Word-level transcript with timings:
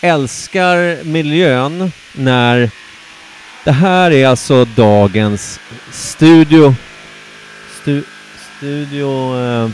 Älskar 0.00 1.04
miljön 1.04 1.92
när... 2.16 2.70
Det 3.64 3.72
här 3.72 4.10
är 4.10 4.26
alltså 4.26 4.64
dagens 4.64 5.60
studio. 5.90 6.74
Stu, 7.82 8.02
studio... 8.58 9.38
Eh, 9.40 9.70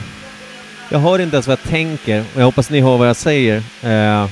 jag 0.90 0.98
hör 0.98 1.18
inte 1.18 1.36
ens 1.36 1.46
vad 1.46 1.58
jag 1.62 1.70
tänker 1.70 2.24
och 2.34 2.40
jag 2.40 2.44
hoppas 2.44 2.70
ni 2.70 2.80
hör 2.80 2.96
vad 2.96 3.08
jag 3.08 3.16
säger. 3.16 3.56
Eh, 3.82 4.28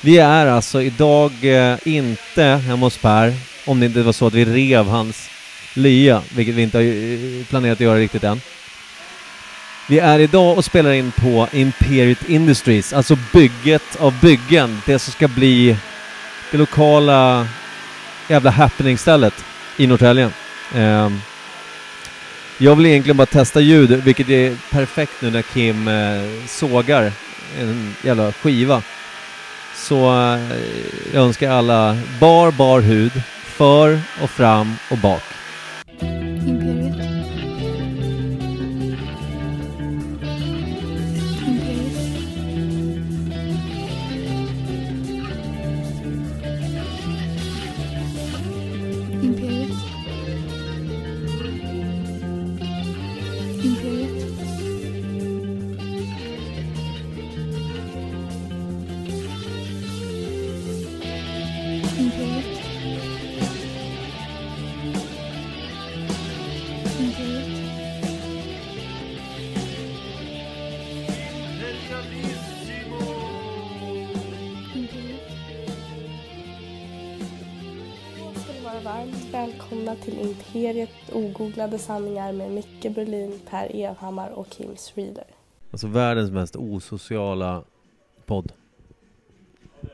vi 0.00 0.18
är 0.18 0.46
alltså 0.46 0.82
idag 0.82 1.32
eh, 1.42 1.78
inte 1.84 2.42
hemma 2.42 2.86
hos 2.86 2.98
Per, 2.98 3.32
om 3.66 3.80
det 3.80 3.86
inte 3.86 4.02
var 4.02 4.12
så 4.12 4.26
att 4.26 4.34
vi 4.34 4.44
rev 4.44 4.86
hans 4.86 5.28
lya, 5.74 6.22
vilket 6.36 6.54
vi 6.54 6.62
inte 6.62 6.78
har 6.78 6.84
eh, 6.84 7.46
planerat 7.46 7.76
att 7.76 7.80
göra 7.80 7.98
riktigt 7.98 8.24
än. 8.24 8.40
Vi 9.92 9.98
är 9.98 10.18
idag 10.18 10.58
och 10.58 10.64
spelar 10.64 10.92
in 10.92 11.12
på 11.12 11.48
Imperiet 11.52 12.28
Industries, 12.28 12.92
alltså 12.92 13.18
bygget 13.32 13.96
av 13.98 14.20
byggen, 14.20 14.82
det 14.86 14.98
som 14.98 15.12
ska 15.12 15.28
bli 15.28 15.76
det 16.50 16.58
lokala 16.58 17.46
jävla 18.28 18.50
happening-stället 18.50 19.44
i 19.76 19.86
Norrtälje. 19.86 20.30
Ehm, 20.74 21.20
jag 22.58 22.76
vill 22.76 22.86
egentligen 22.86 23.16
bara 23.16 23.26
testa 23.26 23.60
ljud, 23.60 23.90
vilket 23.90 24.28
är 24.28 24.56
perfekt 24.70 25.12
nu 25.20 25.30
när 25.30 25.42
Kim 25.42 25.88
eh, 25.88 26.46
sågar 26.46 27.12
en 27.60 27.94
jävla 28.02 28.32
skiva. 28.32 28.82
Så 29.74 30.12
eh, 30.12 30.40
jag 31.12 31.22
önskar 31.22 31.50
alla 31.50 31.98
bar, 32.20 32.50
bar 32.50 32.80
hud, 32.80 33.22
för 33.44 34.00
och 34.22 34.30
fram 34.30 34.76
och 34.90 34.98
bak. 34.98 35.22
Välkomna 79.92 79.96
till 79.96 80.28
Imperiet 80.28 80.90
ogooglade 81.12 81.78
sanningar 81.78 82.32
med 82.32 82.50
Micke 82.50 82.94
Berlin, 82.94 83.40
Per 83.50 83.76
Evhammar 83.76 84.30
och 84.30 84.48
Kim 84.50 84.70
Reader. 84.94 85.24
Alltså 85.70 85.86
världens 85.86 86.30
mest 86.30 86.56
osociala 86.56 87.64
podd. 88.26 88.52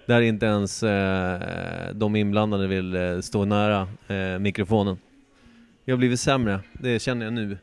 Där 0.07 0.21
inte 0.21 0.47
ens 0.47 0.83
eh, 0.83 1.95
de 1.95 2.17
inblandade 2.17 2.67
vill 2.67 2.97
eh, 2.97 3.21
stå 3.21 3.45
nära 3.45 3.89
eh, 4.09 4.39
mikrofonen. 4.39 4.99
Jag 5.85 5.95
har 5.95 5.99
blivit 5.99 6.21
sämre, 6.21 6.61
det 6.73 7.03
känner 7.03 7.25
jag 7.25 7.33
nu. 7.33 7.59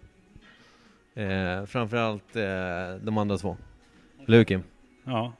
Eh, 1.13 1.65
framförallt 1.65 2.35
eh, 2.35 3.03
de 3.03 3.17
andra 3.17 3.37
två. 3.37 3.57
Eller 4.27 4.37
hur 4.37 4.45
Kim? 4.45 4.63
Ja, 5.03 5.33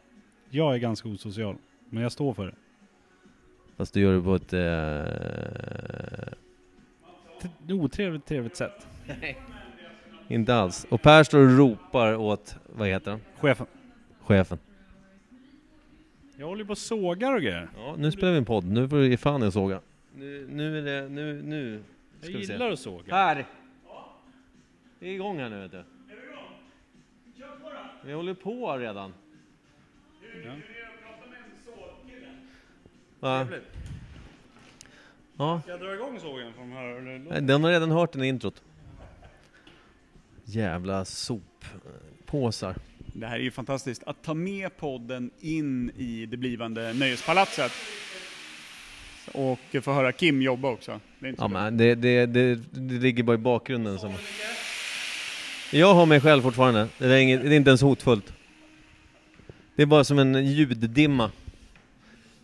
jag 0.49 0.73
är 0.73 0.77
ganska 0.77 1.09
osocial, 1.09 1.55
men 1.89 2.03
jag 2.03 2.11
står 2.11 2.33
för 2.33 2.45
det. 2.45 2.55
Fast 3.77 3.93
du 3.93 4.01
gör 4.01 4.13
det 4.13 4.21
på 4.21 4.35
ett... 4.35 4.53
Eh, 4.53 6.35
otrevligt, 7.69 8.25
trevligt 8.25 8.55
sätt. 8.55 8.87
inte 10.27 10.55
alls. 10.55 10.85
Och 10.89 11.01
Per 11.01 11.23
står 11.23 11.39
och 11.39 11.57
ropar 11.57 12.15
åt, 12.15 12.55
vad 12.65 12.87
heter 12.87 13.11
han? 13.11 13.19
Chefen. 13.37 13.67
Chefen. 14.21 14.57
Jag 16.37 16.47
håller 16.47 16.65
på 16.65 16.71
och 16.71 16.77
sågar 16.77 17.33
och 17.35 17.41
grejer. 17.41 17.69
Ja, 17.77 17.95
nu 17.97 18.11
spelar 18.11 18.31
vi 18.31 18.37
en 18.37 18.45
podd. 18.45 18.65
Nu 18.65 18.89
får 18.89 18.97
du 18.97 19.07
ge 19.09 19.17
fan 19.17 19.43
i 19.43 19.45
att 19.45 19.53
såga. 19.53 19.79
Nu, 20.15 20.47
nu 20.51 20.77
är 20.77 20.81
det, 21.01 21.09
nu, 21.09 21.41
nu 21.41 21.83
Jag 22.19 22.29
ska 22.29 22.37
vi 22.37 22.45
se. 22.45 22.53
gillar 22.53 22.71
att 22.71 22.79
såga. 22.79 23.03
Per! 23.03 23.45
Det 24.99 25.07
är 25.09 25.13
igång 25.13 25.37
här 25.39 25.49
nu 25.49 25.59
vet 25.61 25.71
du. 25.71 25.83
Vi 28.05 28.13
håller 28.13 28.33
på 28.33 28.77
redan. 28.77 29.13
Ja. 30.45 30.51
Va? 33.19 33.47
Ja, 35.37 35.61
Ska 35.61 35.71
jag 35.71 35.79
dra 35.79 35.93
igång 35.93 36.19
sågen 36.19 36.53
från 36.53 36.71
här? 36.71 36.85
Eller? 36.85 37.41
Den 37.41 37.63
har 37.63 37.71
redan 37.71 37.91
hört 37.91 38.11
den 38.11 38.23
i 38.23 38.27
introt. 38.27 38.61
Jävla 40.45 41.05
soppåsar. 41.05 42.75
Det 42.97 43.27
här 43.27 43.35
är 43.35 43.43
ju 43.43 43.51
fantastiskt. 43.51 44.03
Att 44.03 44.23
ta 44.23 44.33
med 44.33 44.77
podden 44.77 45.31
in 45.39 45.91
i 45.97 46.25
det 46.25 46.37
blivande 46.37 46.93
nöjespalatset. 46.93 47.71
Och 49.33 49.83
få 49.83 49.93
höra 49.93 50.11
Kim 50.11 50.41
jobba 50.41 50.69
också. 50.69 50.99
Det 51.19 51.25
är 51.25 51.29
inte 51.29 51.41
Ja 51.41 51.47
men 51.47 51.77
det, 51.77 51.95
det, 51.95 52.25
det, 52.25 52.55
det 52.71 52.93
ligger 52.93 53.23
bara 53.23 53.33
i 53.33 53.37
bakgrunden 53.37 53.99
som... 53.99 54.13
Jag 55.71 55.93
har 55.93 56.05
mig 56.05 56.21
själv 56.21 56.41
fortfarande. 56.41 56.87
Det 56.97 57.05
är, 57.05 57.17
inget, 57.17 57.41
det 57.41 57.47
är 57.47 57.57
inte 57.57 57.69
ens 57.69 57.81
hotfullt. 57.81 58.33
Det 59.75 59.81
är 59.81 59.85
bara 59.85 60.03
som 60.03 60.19
en 60.19 60.45
ljuddimma. 60.45 61.31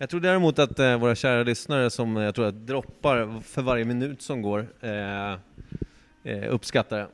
Jag 0.02 0.10
tror 0.10 0.20
däremot 0.20 0.60
att 0.60 0.80
eh, 0.80 0.98
våra 1.00 1.16
kära 1.16 1.44
lyssnare 1.44 1.90
som 1.90 2.18
eh, 2.18 2.24
jag 2.24 2.36
tror 2.36 2.46
att 2.46 2.68
droppar 2.68 3.42
för 3.42 3.62
varje 3.62 3.86
minut 3.86 4.22
som 4.22 4.42
går 4.42 4.68
eh, 4.82 5.32
eh, 6.24 6.54
uppskattar 6.54 6.98
det. 6.98 7.08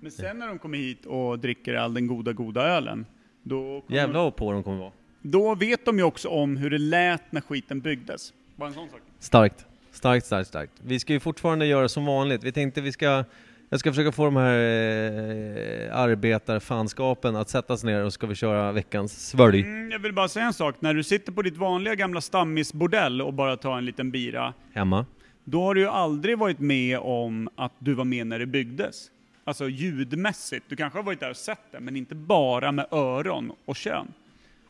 Men 0.00 0.10
sen 0.10 0.38
när 0.38 0.46
de 0.48 0.58
kommer 0.58 0.78
hit 0.78 1.06
och 1.06 1.38
dricker 1.38 1.74
all 1.74 1.94
den 1.94 2.06
goda, 2.06 2.32
goda 2.32 2.62
ölen. 2.62 3.06
Då, 3.42 3.84
Jävlar 3.88 4.22
vad 4.22 4.36
på 4.36 4.52
de 4.52 4.62
kommer 4.62 4.78
vara. 4.78 4.92
då 5.22 5.54
vet 5.54 5.84
de 5.84 5.98
ju 5.98 6.04
också 6.04 6.28
om 6.28 6.56
hur 6.56 6.70
det 6.70 6.78
lät 6.78 7.32
när 7.32 7.40
skiten 7.40 7.80
byggdes. 7.80 8.32
Bara 8.56 8.68
en 8.68 8.74
sån 8.74 8.88
sak. 8.88 9.00
Starkt. 9.18 9.66
Starkt, 9.90 10.26
starkt, 10.26 10.48
starkt. 10.48 10.72
Vi 10.82 11.00
ska 11.00 11.12
ju 11.12 11.20
fortfarande 11.20 11.66
göra 11.66 11.88
som 11.88 12.06
vanligt. 12.06 12.44
Vi 12.44 12.52
tänkte 12.52 12.80
vi 12.80 12.92
ska... 12.92 13.24
Jag 13.68 13.80
ska 13.80 13.90
försöka 13.92 14.12
få 14.12 14.24
de 14.24 14.36
här 14.36 14.58
eh, 14.58 15.96
arbetarfanskapen 15.96 17.36
att 17.36 17.48
sätta 17.48 17.76
sig 17.76 17.90
ner 17.92 18.04
och 18.04 18.12
ska 18.12 18.26
vi 18.26 18.34
köra 18.34 18.72
veckans 18.72 19.28
svölj. 19.28 19.60
Mm, 19.60 19.90
jag 19.90 19.98
vill 19.98 20.12
bara 20.12 20.28
säga 20.28 20.46
en 20.46 20.52
sak. 20.52 20.74
När 20.80 20.94
du 20.94 21.02
sitter 21.02 21.32
på 21.32 21.42
ditt 21.42 21.56
vanliga 21.56 21.94
gamla 21.94 22.20
stammisbordell 22.20 23.22
och 23.22 23.34
bara 23.34 23.56
tar 23.56 23.78
en 23.78 23.84
liten 23.84 24.10
bira. 24.10 24.54
Hemma. 24.72 25.06
Då 25.44 25.62
har 25.62 25.74
du 25.74 25.80
ju 25.80 25.88
aldrig 25.88 26.38
varit 26.38 26.58
med 26.58 26.98
om 26.98 27.48
att 27.56 27.72
du 27.78 27.94
var 27.94 28.04
med 28.04 28.26
när 28.26 28.38
det 28.38 28.46
byggdes. 28.46 29.10
Alltså 29.44 29.68
ljudmässigt. 29.68 30.64
Du 30.68 30.76
kanske 30.76 30.98
har 30.98 31.04
varit 31.04 31.20
där 31.20 31.30
och 31.30 31.36
sett 31.36 31.72
det, 31.72 31.80
men 31.80 31.96
inte 31.96 32.14
bara 32.14 32.72
med 32.72 32.86
öron 32.90 33.52
och 33.64 33.76
kön. 33.76 34.12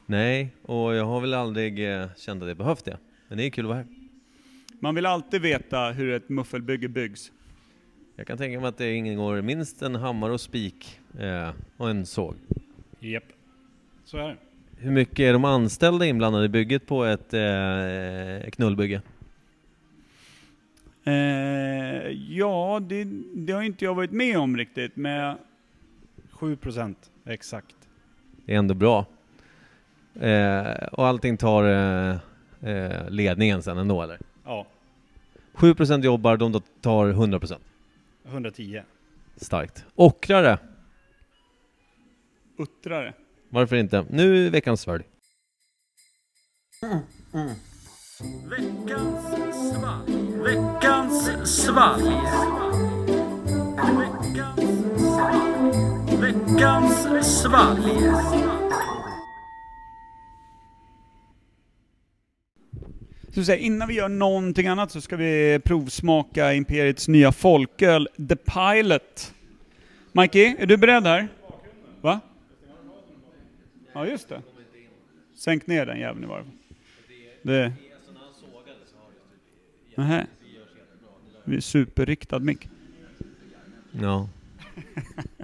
Nej, 0.06 0.50
och 0.62 0.94
jag 0.94 1.04
har 1.04 1.20
väl 1.20 1.34
aldrig 1.34 1.92
eh, 1.92 2.06
känt 2.16 2.42
att 2.42 2.48
jag 2.48 2.56
behövt 2.56 2.84
det. 2.84 2.98
Men 3.28 3.38
det 3.38 3.46
är 3.46 3.50
kul 3.50 3.64
att 3.64 3.68
vara 3.68 3.78
här. 3.78 3.86
Man 4.80 4.94
vill 4.94 5.06
alltid 5.06 5.42
veta 5.42 5.90
hur 5.90 6.12
ett 6.12 6.28
muffelbygge 6.28 6.88
byggs. 6.88 7.32
Jag 8.18 8.26
kan 8.26 8.38
tänka 8.38 8.60
mig 8.60 8.68
att 8.68 8.78
det 8.78 8.94
ingår 8.94 9.42
minst 9.42 9.82
en 9.82 9.94
hammare 9.94 10.32
och 10.32 10.40
spik 10.40 11.00
eh, 11.18 11.50
och 11.76 11.90
en 11.90 12.06
såg. 12.06 12.34
Japp. 13.00 13.24
Så 14.04 14.16
är 14.16 14.28
det. 14.28 14.36
Hur 14.78 14.90
mycket 14.90 15.18
är 15.18 15.32
de 15.32 15.44
anställda 15.44 16.06
inblandade 16.06 16.44
i 16.44 16.48
bygget 16.48 16.86
på 16.86 17.04
ett 17.04 17.34
eh, 17.34 18.50
knullbygge? 18.50 19.02
Eh, 21.04 21.12
ja, 22.28 22.80
det, 22.88 23.04
det 23.34 23.52
har 23.52 23.62
inte 23.62 23.84
jag 23.84 23.94
varit 23.94 24.12
med 24.12 24.38
om 24.38 24.56
riktigt, 24.56 24.96
men 24.96 25.36
7 26.30 26.56
procent, 26.56 27.10
exakt. 27.24 27.76
Det 28.44 28.54
är 28.54 28.58
ändå 28.58 28.74
bra. 28.74 29.06
Eh, 30.20 30.86
och 30.92 31.06
allting 31.06 31.36
tar 31.36 31.64
eh, 31.64 32.16
eh, 32.70 33.10
ledningen 33.10 33.62
sen 33.62 33.78
ändå 33.78 34.02
eller? 34.02 34.18
Ja, 34.44 34.66
7% 35.54 36.04
jobbar, 36.04 36.36
de 36.36 36.60
tar 36.80 37.06
100%. 37.06 37.56
110. 38.26 38.82
Starkt. 39.36 39.84
Ockrare, 39.94 40.58
uttrare. 42.58 43.14
varför 43.50 43.76
inte? 43.76 44.06
Nu 44.10 44.46
är 44.46 44.50
veckans 44.50 44.80
svölj. 44.80 45.04
Veckans 48.50 49.24
svalg. 49.72 50.12
Veckans 50.44 51.64
svalg. 51.64 52.12
Veckans 56.20 57.40
svalg. 57.40 58.65
Så 63.36 63.44
säga, 63.44 63.58
innan 63.58 63.88
vi 63.88 63.94
gör 63.94 64.08
någonting 64.08 64.66
annat 64.66 64.90
så 64.90 65.00
ska 65.00 65.16
vi 65.16 65.60
provsmaka 65.64 66.54
Imperiets 66.54 67.08
nya 67.08 67.32
folköl, 67.32 68.08
The 68.28 68.36
Pilot. 68.36 69.34
Mikey, 70.12 70.54
är 70.58 70.66
du 70.66 70.76
beredd 70.76 71.04
här? 71.04 71.28
Va? 72.00 72.20
Ja, 73.92 74.06
just 74.06 74.28
det. 74.28 74.42
Sänk 75.34 75.66
ner 75.66 75.86
den 75.86 75.98
jäveln 75.98 76.24
i 76.24 76.26
varv. 76.26 76.50
Det... 77.42 77.72
Nähä. 79.94 80.26
Det 81.44 81.56
är 81.56 81.60
superriktad 81.60 82.38
mick. 82.38 82.68
Ja. 83.90 84.28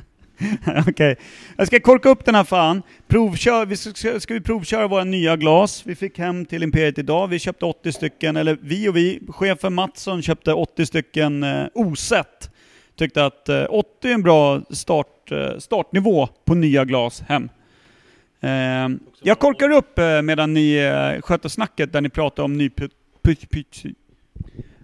Okej. 0.89 1.17
Jag 1.57 1.67
ska 1.67 1.81
korka 1.81 2.09
upp 2.09 2.25
den 2.25 2.35
här 2.35 2.45
fan. 2.45 2.83
Provkör, 3.09 3.67
vi 3.67 3.77
ska, 3.77 4.21
ska 4.21 4.35
vi 4.35 4.41
provköra 4.41 4.89
våra 4.89 5.05
nya 5.05 5.37
glas. 5.37 5.83
Vi 5.87 5.95
fick 5.95 6.19
hem 6.19 6.45
till 6.45 6.63
Imperiet 6.63 6.99
idag. 6.99 7.29
Vi 7.29 7.39
köpte 7.39 7.65
80 7.65 7.93
stycken, 7.93 8.37
eller 8.37 8.59
vi 8.63 8.89
och 8.89 8.97
vi, 8.97 9.21
chefen 9.29 9.75
Mattsson 9.75 10.23
köpte 10.23 10.53
80 10.53 10.87
stycken 10.87 11.43
eh, 11.43 11.67
osett. 11.75 12.51
Tyckte 12.97 13.25
att 13.25 13.49
eh, 13.49 13.65
80 13.69 14.09
är 14.09 14.15
en 14.15 14.23
bra 14.23 14.61
start, 14.71 15.33
eh, 15.33 15.59
startnivå 15.59 16.29
på 16.45 16.55
nya 16.55 16.85
glas 16.85 17.21
hem. 17.21 17.49
Eh, 18.41 18.89
jag 19.23 19.39
korkar 19.39 19.71
upp 19.71 19.99
eh, 19.99 20.23
medan 20.23 20.55
ni 20.55 20.75
eh, 20.77 21.23
sköter 21.23 21.49
snacket 21.49 21.93
där 21.93 22.01
ni 22.01 22.09
pratar 22.09 22.43
om 22.43 22.53
ny... 22.53 22.71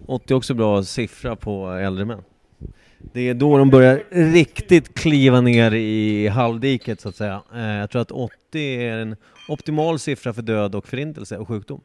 80 0.07 0.33
är 0.33 0.37
också 0.37 0.55
bra 0.55 0.83
siffra 0.83 1.37
på 1.37 1.71
äldre 1.73 2.05
män. 2.05 2.23
Det 2.99 3.21
är 3.29 3.35
då 3.35 3.59
de 3.59 3.71
börjar 3.71 4.03
riktigt 4.11 4.95
kliva 4.95 5.41
ner 5.41 5.75
i 5.75 6.29
halvdiket 6.29 7.01
så 7.01 7.09
att 7.09 7.17
säga. 7.17 7.43
Eh, 7.55 7.61
Jag 7.63 7.91
tror 7.91 8.03
att 8.03 8.11
80 8.11 8.59
är 8.83 8.99
en 8.99 9.17
optimal 9.49 9.99
siffra 9.99 10.33
för 10.33 10.43
död 10.43 10.75
och 10.75 10.89
förintelse 10.89 11.37
och 11.39 11.49
sjukdom. 11.49 11.81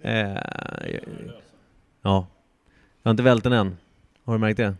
Eh, 0.00 0.36
Ja. 2.02 2.26
Jag 3.02 3.08
har 3.08 3.10
inte 3.10 3.22
vält 3.22 3.44
den 3.44 3.52
än. 3.52 3.76
Har 4.24 4.32
du 4.34 4.38
märkt 4.40 4.56
det? 4.56 4.74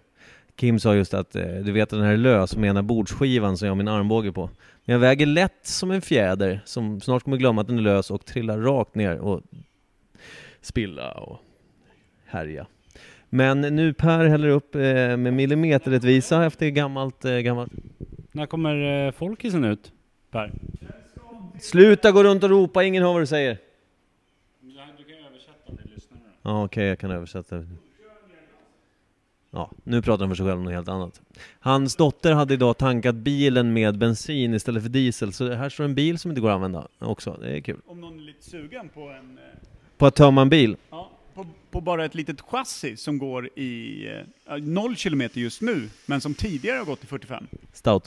Kim 0.56 0.80
sa 0.80 0.94
just 0.94 1.14
att 1.14 1.36
eh, 1.36 1.42
du 1.46 1.72
vet 1.72 1.82
att 1.82 1.98
den 1.98 2.02
här 2.02 2.12
är 2.12 2.16
lös 2.16 2.56
med 2.56 2.84
bordsskivan 2.84 3.56
som 3.56 3.66
jag 3.66 3.70
har 3.70 3.76
min 3.76 3.88
armbåge 3.88 4.32
på. 4.32 4.50
Men 4.84 4.92
jag 4.92 5.00
väger 5.00 5.26
lätt 5.26 5.66
som 5.66 5.90
en 5.90 6.02
fjäder 6.02 6.60
som 6.64 7.00
snart 7.00 7.22
kommer 7.24 7.36
glömma 7.36 7.60
att 7.60 7.66
den 7.66 7.78
är 7.78 7.82
lös 7.82 8.10
och 8.10 8.24
trillar 8.24 8.58
rakt 8.58 8.94
ner 8.94 9.18
och 9.18 9.42
spilla 10.60 11.12
och 11.12 11.38
härja. 12.26 12.66
Men 13.36 13.60
nu 13.60 13.92
Per 13.92 14.26
häller 14.26 14.48
upp 14.48 14.74
eh, 14.74 14.80
med 15.16 15.34
millimeterrättvisa 15.34 16.44
efter 16.46 16.68
gammalt, 16.68 17.24
eh, 17.24 17.38
gammalt. 17.38 17.72
När 18.32 18.46
kommer 18.46 19.06
eh, 19.06 19.12
folkisen 19.12 19.64
ut, 19.64 19.92
Per? 20.30 20.52
Sluta 21.60 22.12
gå 22.12 22.24
runt 22.24 22.44
och 22.44 22.50
ropa, 22.50 22.84
ingen 22.84 23.02
hör 23.02 23.12
vad 23.12 23.22
du 23.22 23.26
säger. 23.26 23.58
Du 24.60 25.04
kan 25.04 25.24
översätta 25.28 25.82
till 25.82 25.90
lyssnarna. 25.94 26.22
Ja 26.42 26.64
okej, 26.64 26.86
jag 26.86 26.98
kan 26.98 27.10
översätta. 27.10 27.64
Ja, 29.50 29.70
nu 29.84 30.02
pratar 30.02 30.20
han 30.20 30.30
för 30.30 30.36
sig 30.36 30.46
själv 30.46 30.58
om 30.58 30.64
något 30.64 30.72
helt 30.72 30.88
annat. 30.88 31.20
Hans 31.60 31.96
dotter 31.96 32.32
hade 32.32 32.54
idag 32.54 32.78
tankat 32.78 33.14
bilen 33.14 33.72
med 33.72 33.98
bensin 33.98 34.54
istället 34.54 34.82
för 34.82 34.90
diesel, 34.90 35.32
så 35.32 35.52
här 35.52 35.68
står 35.68 35.84
en 35.84 35.94
bil 35.94 36.18
som 36.18 36.30
inte 36.30 36.40
går 36.40 36.48
att 36.48 36.54
använda 36.54 36.88
också. 36.98 37.38
Det 37.40 37.56
är 37.56 37.60
kul. 37.60 37.80
Om 37.86 38.00
någon 38.00 38.18
är 38.18 38.22
lite 38.22 38.44
sugen 38.44 38.88
på 38.88 39.00
en... 39.00 39.38
På 39.98 40.06
att 40.06 40.14
tömma 40.14 40.42
en 40.42 40.48
bil. 40.48 40.76
Ja, 40.90 41.10
på, 41.36 41.46
på 41.70 41.80
bara 41.80 42.04
ett 42.04 42.14
litet 42.14 42.40
chassi 42.40 42.96
som 42.96 43.18
går 43.18 43.58
i 43.58 44.06
eh, 44.48 44.56
0 44.56 44.96
kilometer 44.96 45.40
just 45.40 45.60
nu, 45.62 45.88
men 46.06 46.20
som 46.20 46.34
tidigare 46.34 46.78
har 46.78 46.84
gått 46.84 47.04
i 47.04 47.06
45. 47.06 47.46
Stout. 47.72 48.04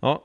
Ja. 0.00 0.24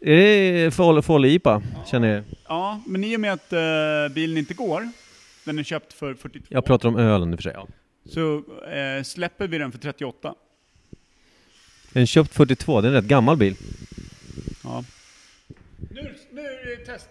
Är 0.00 0.16
det 0.64 0.70
Folle 0.70 1.02
Folle-IPA, 1.02 1.62
känner 1.86 2.08
jag? 2.14 2.24
Ja, 2.48 2.80
men 2.86 3.04
i 3.04 3.16
och 3.16 3.20
med 3.20 3.32
att 3.32 3.52
eh, 3.52 4.14
bilen 4.14 4.38
inte 4.38 4.54
går, 4.54 4.88
den 5.44 5.58
är 5.58 5.62
köpt 5.62 5.92
för 5.92 6.14
42, 6.14 6.46
Jag 6.48 6.64
pratar 6.64 6.88
om 6.88 6.96
ölen 6.96 7.30
i 7.32 7.34
och 7.34 7.38
för 7.38 7.42
sig. 7.42 7.52
Ja. 7.54 7.66
så 8.10 8.36
eh, 8.70 9.02
släpper 9.02 9.48
vi 9.48 9.58
den 9.58 9.72
för 9.72 9.78
38. 9.78 10.34
En 11.92 12.06
köpt 12.06 12.34
42, 12.34 12.80
det 12.80 12.86
är 12.86 12.90
en 12.90 12.94
rätt 12.94 13.04
gammal 13.04 13.36
bil. 13.36 13.56
Ja. 14.64 14.84
Nu, 15.90 16.14
nu 16.32 16.40
är 16.40 16.78
det 16.78 16.84
test. 16.84 17.08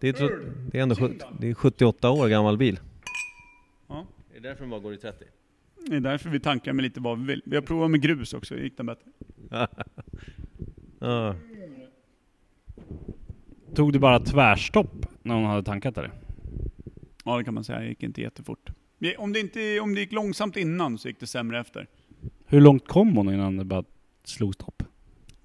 Det 0.00 0.08
är, 0.08 0.40
det 0.72 0.78
är 0.78 0.82
ändå 0.82 0.94
sjut- 0.94 1.22
det 1.40 1.48
är 1.50 1.54
78 1.54 2.10
år 2.10 2.28
gammal 2.28 2.58
bil. 2.58 2.80
Ja. 4.38 4.40
Är 4.40 4.42
det 4.42 4.48
därför 4.48 4.60
den 4.62 4.70
bara 4.70 4.80
går 4.80 4.94
i 4.94 4.98
30? 4.98 5.24
Det 5.86 5.96
är 5.96 6.00
därför 6.00 6.30
vi 6.30 6.40
tankar 6.40 6.72
med 6.72 6.82
lite 6.82 7.00
vad 7.00 7.18
vi 7.18 7.24
vill. 7.26 7.42
Vi 7.46 7.56
har 7.56 7.62
provat 7.62 7.90
med 7.90 8.00
grus 8.00 8.34
också, 8.34 8.56
gick 8.58 8.76
den 8.76 8.86
bättre. 8.86 9.10
Ja. 11.00 11.34
Tog 13.74 13.92
du 13.92 13.98
bara 13.98 14.20
tvärstopp 14.20 15.06
när 15.22 15.34
hon 15.34 15.44
hade 15.44 15.62
tankat 15.62 15.94
där? 15.94 16.10
Ja, 17.24 17.38
det 17.38 17.44
kan 17.44 17.54
man 17.54 17.64
säga. 17.64 17.78
Det 17.78 17.86
gick 17.86 18.02
inte 18.02 18.20
jättefort. 18.20 18.70
Det- 18.98 19.16
Om 19.16 19.32
det, 19.32 19.40
inte, 19.40 19.80
om 19.80 19.94
det 19.94 20.00
gick 20.00 20.12
långsamt 20.12 20.56
innan 20.56 20.98
så 20.98 21.08
gick 21.08 21.20
det 21.20 21.26
sämre 21.26 21.60
efter. 21.60 21.86
Hur 22.46 22.60
långt 22.60 22.88
kom 22.88 23.16
hon 23.16 23.34
innan 23.34 23.56
det 23.56 23.64
bara 23.64 23.84
slog 24.24 24.54
stopp? 24.54 24.82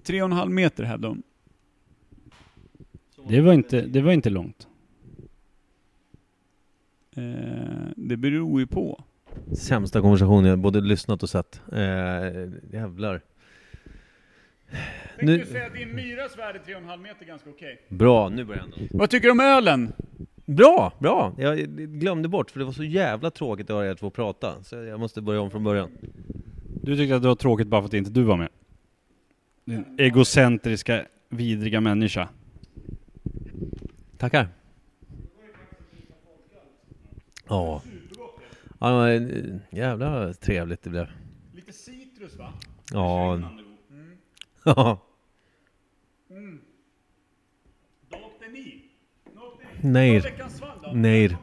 Tre 0.03 0.21
och 0.21 0.25
en 0.25 0.31
halv 0.31 0.51
meter 0.51 0.83
hävdade 0.83 1.07
hon. 1.07 1.23
Det 3.29 3.41
var 3.41 3.53
inte, 3.53 3.81
det 3.81 4.01
var 4.01 4.11
inte 4.11 4.29
långt. 4.29 4.67
Eh, 7.15 7.23
det 7.95 8.17
beror 8.17 8.59
ju 8.59 8.67
på. 8.67 9.03
Sämsta 9.57 10.01
konversation 10.01 10.45
jag 10.45 10.59
både 10.59 10.81
lyssnat 10.81 11.23
och 11.23 11.29
sett. 11.29 11.61
Eh, 11.71 11.79
jävlar. 12.73 13.21
Nu- 15.21 15.37
Tänkte 15.37 15.51
säga 15.51 15.65
att 15.67 15.73
din 15.73 15.95
myras 15.95 16.37
värde 16.37 16.59
3,5 16.65 17.01
meter 17.01 17.23
är 17.23 17.27
ganska 17.27 17.49
okej. 17.49 17.81
Bra, 17.89 18.29
nu 18.29 18.43
börjar 18.45 18.63
jag 18.69 18.79
ändå. 18.81 18.97
Vad 18.97 19.09
tycker 19.09 19.27
du 19.27 19.31
om 19.31 19.39
ölen? 19.39 19.93
Bra, 20.45 20.93
bra! 20.99 21.33
Jag 21.37 21.57
glömde 21.77 22.27
bort 22.29 22.51
för 22.51 22.59
det 22.59 22.65
var 22.65 22.71
så 22.71 22.83
jävla 22.83 23.31
tråkigt 23.31 23.69
att 23.69 23.75
höra 23.75 23.87
er 23.89 23.95
två 23.95 24.09
prata. 24.09 24.63
Så 24.63 24.75
jag 24.75 24.99
måste 24.99 25.21
börja 25.21 25.41
om 25.41 25.51
från 25.51 25.63
början. 25.63 25.89
Du 26.83 26.97
tyckte 26.97 27.15
att 27.15 27.21
det 27.21 27.27
var 27.27 27.35
tråkigt 27.35 27.67
bara 27.67 27.81
för 27.81 27.87
att 27.87 27.93
inte 27.93 28.11
du 28.11 28.23
var 28.23 28.37
med? 28.37 28.49
Din 29.65 29.85
egocentriska, 29.97 31.05
vidriga 31.29 31.81
människa. 31.81 32.29
Tackar. 34.17 34.47
Ja. 37.47 37.81
Ja, 38.79 38.87
det 38.89 38.93
var, 38.95 39.09
eh, 39.09 39.55
jävla 39.79 40.33
trevligt 40.33 40.83
det 40.83 40.89
blev. 40.89 41.07
Lite 41.53 41.73
citrus 41.73 42.35
va? 42.35 42.53
Ja. 42.93 43.41
Ja. 44.65 44.99
Då 48.09 48.17
åkte 48.17 48.47
ni. 48.51 48.81
Då 49.35 49.41
åkte 49.41 49.65
ni. 49.81 49.89
Nej. 49.89 50.21
Svall? 50.49 51.37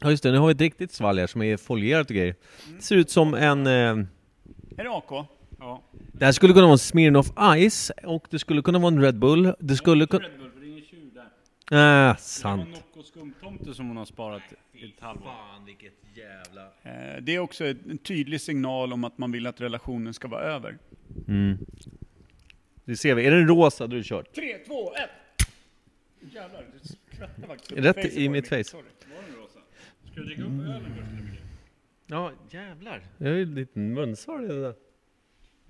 Ja 0.00 0.10
just 0.10 0.22
det, 0.22 0.32
nu 0.32 0.38
har 0.38 0.46
vi 0.46 0.52
ett 0.52 0.60
riktigt 0.60 0.92
svalg 0.92 1.20
här 1.20 1.26
som 1.26 1.42
är 1.42 1.56
folierat 1.56 2.10
och 2.10 2.16
grejer. 2.16 2.34
Det 2.76 2.82
ser 2.82 2.96
ut 2.96 3.10
som 3.10 3.34
en... 3.34 3.66
Eh, 3.66 3.72
Är 3.72 4.84
det 4.84 4.90
AK? 4.90 5.26
Ja. 5.58 5.82
det 6.12 6.24
här 6.24 6.32
skulle 6.32 6.52
kunna 6.52 6.64
vara 6.66 6.72
en 6.72 6.78
Smirnoff 6.78 7.26
Ice 7.70 7.90
och 8.04 8.26
det 8.30 8.38
skulle 8.38 8.62
kunna 8.62 8.78
vara 8.78 8.94
en 8.94 9.02
Red 9.02 9.18
Bull. 9.18 9.54
Det 9.60 9.76
skulle 9.76 10.06
kunna... 10.06 10.24
Red 10.24 10.38
Bull, 10.38 10.50
för 10.50 10.60
det 10.60 10.66
är 10.66 10.70
ingen 10.70 10.84
tjur 10.84 11.10
där. 11.70 12.10
Äh, 12.10 12.16
sant. 12.16 12.68
Nocco 12.70 13.02
skumtomte 13.02 13.74
som 13.74 13.88
hon 13.88 13.96
har 13.96 14.04
sparat 14.04 14.42
i 14.72 14.84
ett 14.84 15.00
halvår. 15.00 15.24
Fan 15.24 15.64
vilket 15.64 15.92
jävla... 16.14 16.62
Eh, 16.82 17.22
det 17.22 17.34
är 17.34 17.38
också 17.38 17.64
ett- 17.66 17.86
en 17.90 17.98
tydlig 17.98 18.40
signal 18.40 18.92
om 18.92 19.04
att 19.04 19.18
man 19.18 19.32
vill 19.32 19.46
att 19.46 19.60
relationen 19.60 20.14
ska 20.14 20.28
vara 20.28 20.42
över. 20.42 20.78
Mm. 21.28 21.58
Det 22.84 22.96
ser 22.96 23.14
vi. 23.14 23.26
Är 23.26 23.30
den 23.30 23.48
rosa, 23.48 23.86
det 23.86 24.02
kört. 24.02 24.34
3, 24.34 24.58
2, 24.58 24.94
1! 24.94 25.10
Jävlar, 26.34 26.64
det 26.82 26.88
skvätte 26.88 27.42
faktiskt. 27.46 27.72
Rätt 27.72 28.04
i 28.16 28.28
mitt 28.28 28.48
face. 28.48 28.64
Sorry. 28.64 28.84
Ska 30.12 30.20
du 30.20 30.24
dricka 30.26 30.42
upp 30.42 30.48
ölen 30.48 30.82
först 30.96 31.12
eller 31.12 31.22
Micke? 31.30 31.40
Ja, 32.06 32.32
jävlar. 32.50 33.02
Jag 33.18 33.28
har 33.28 33.34
ju 33.36 33.42
en 33.42 33.54
liten 33.54 33.94
munsår 33.94 34.44
i 34.44 34.48
det 34.48 34.60
där. 34.62 34.74